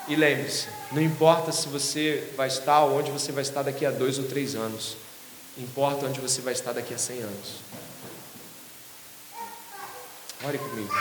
[0.10, 3.92] E lembre-se: não importa se você vai estar ou onde você vai estar daqui a
[3.92, 4.98] dois ou três anos,
[5.58, 7.62] importa onde você vai estar daqui a cem anos.
[10.44, 10.94] Ore comigo.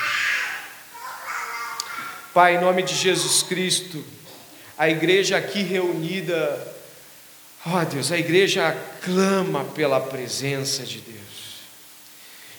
[2.34, 4.04] Pai, em nome de Jesus Cristo,
[4.76, 6.74] a igreja aqui reunida,
[7.64, 11.14] ó oh Deus, a igreja clama pela presença de Deus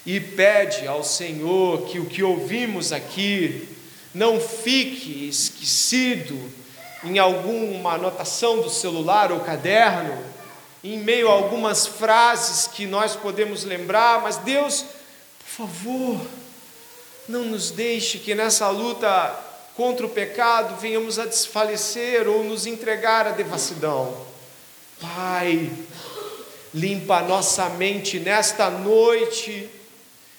[0.05, 3.67] e pede ao Senhor que o que ouvimos aqui
[4.13, 6.39] não fique esquecido
[7.03, 10.17] em alguma anotação do celular ou caderno,
[10.85, 14.85] em meio a algumas frases que nós podemos lembrar, mas Deus,
[15.37, 16.25] por favor,
[17.27, 19.43] não nos deixe que nessa luta
[19.75, 24.25] contra o pecado, venhamos a desfalecer ou nos entregar à devassidão.
[25.01, 25.69] Pai,
[26.73, 29.69] limpa a nossa mente nesta noite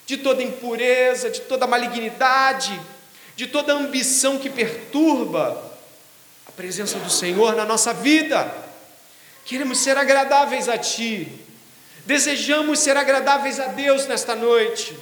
[0.07, 2.81] de toda impureza, de toda malignidade,
[3.35, 5.63] de toda ambição que perturba
[6.47, 8.51] a presença do Senhor na nossa vida.
[9.45, 11.31] Queremos ser agradáveis a Ti,
[12.07, 14.97] desejamos ser agradáveis a Deus nesta noite.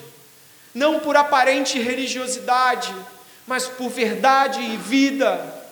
[0.75, 2.93] não por aparente religiosidade,
[3.47, 5.63] mas por verdade e vida.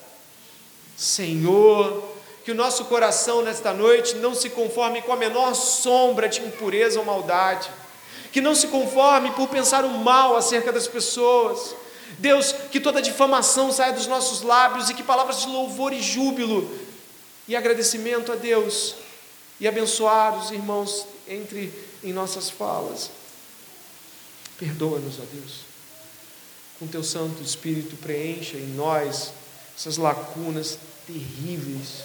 [0.96, 2.12] Senhor,
[2.44, 6.98] que o nosso coração nesta noite não se conforme com a menor sombra de impureza
[6.98, 7.70] ou maldade,
[8.32, 11.74] que não se conforme por pensar o mal acerca das pessoas.
[12.18, 16.70] Deus, que toda difamação saia dos nossos lábios e que palavras de louvor e júbilo
[17.48, 18.94] e agradecimento a Deus
[19.58, 23.10] e abençoar os irmãos entre em nossas falas.
[24.58, 25.71] Perdoa-nos, ó Deus.
[26.82, 29.32] Com teu Santo Espírito preencha em nós
[29.78, 30.76] essas lacunas
[31.06, 32.02] terríveis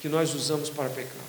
[0.00, 1.22] que nós usamos para pecar.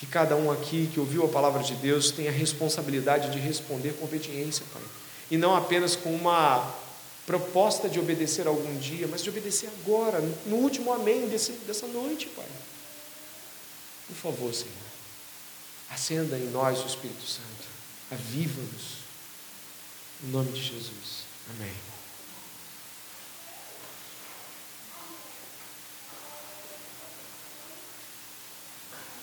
[0.00, 3.92] Que cada um aqui que ouviu a palavra de Deus tenha a responsabilidade de responder
[3.92, 4.80] com obediência, Pai.
[5.30, 6.74] E não apenas com uma
[7.26, 12.26] proposta de obedecer algum dia, mas de obedecer agora, no último amém desse, dessa noite,
[12.28, 12.48] Pai.
[14.06, 14.72] Por favor, Senhor,
[15.90, 17.68] acenda em nós o Espírito Santo,
[18.10, 19.04] aviva-nos.
[20.24, 21.23] Em nome de Jesus.
[21.50, 21.93] Amém.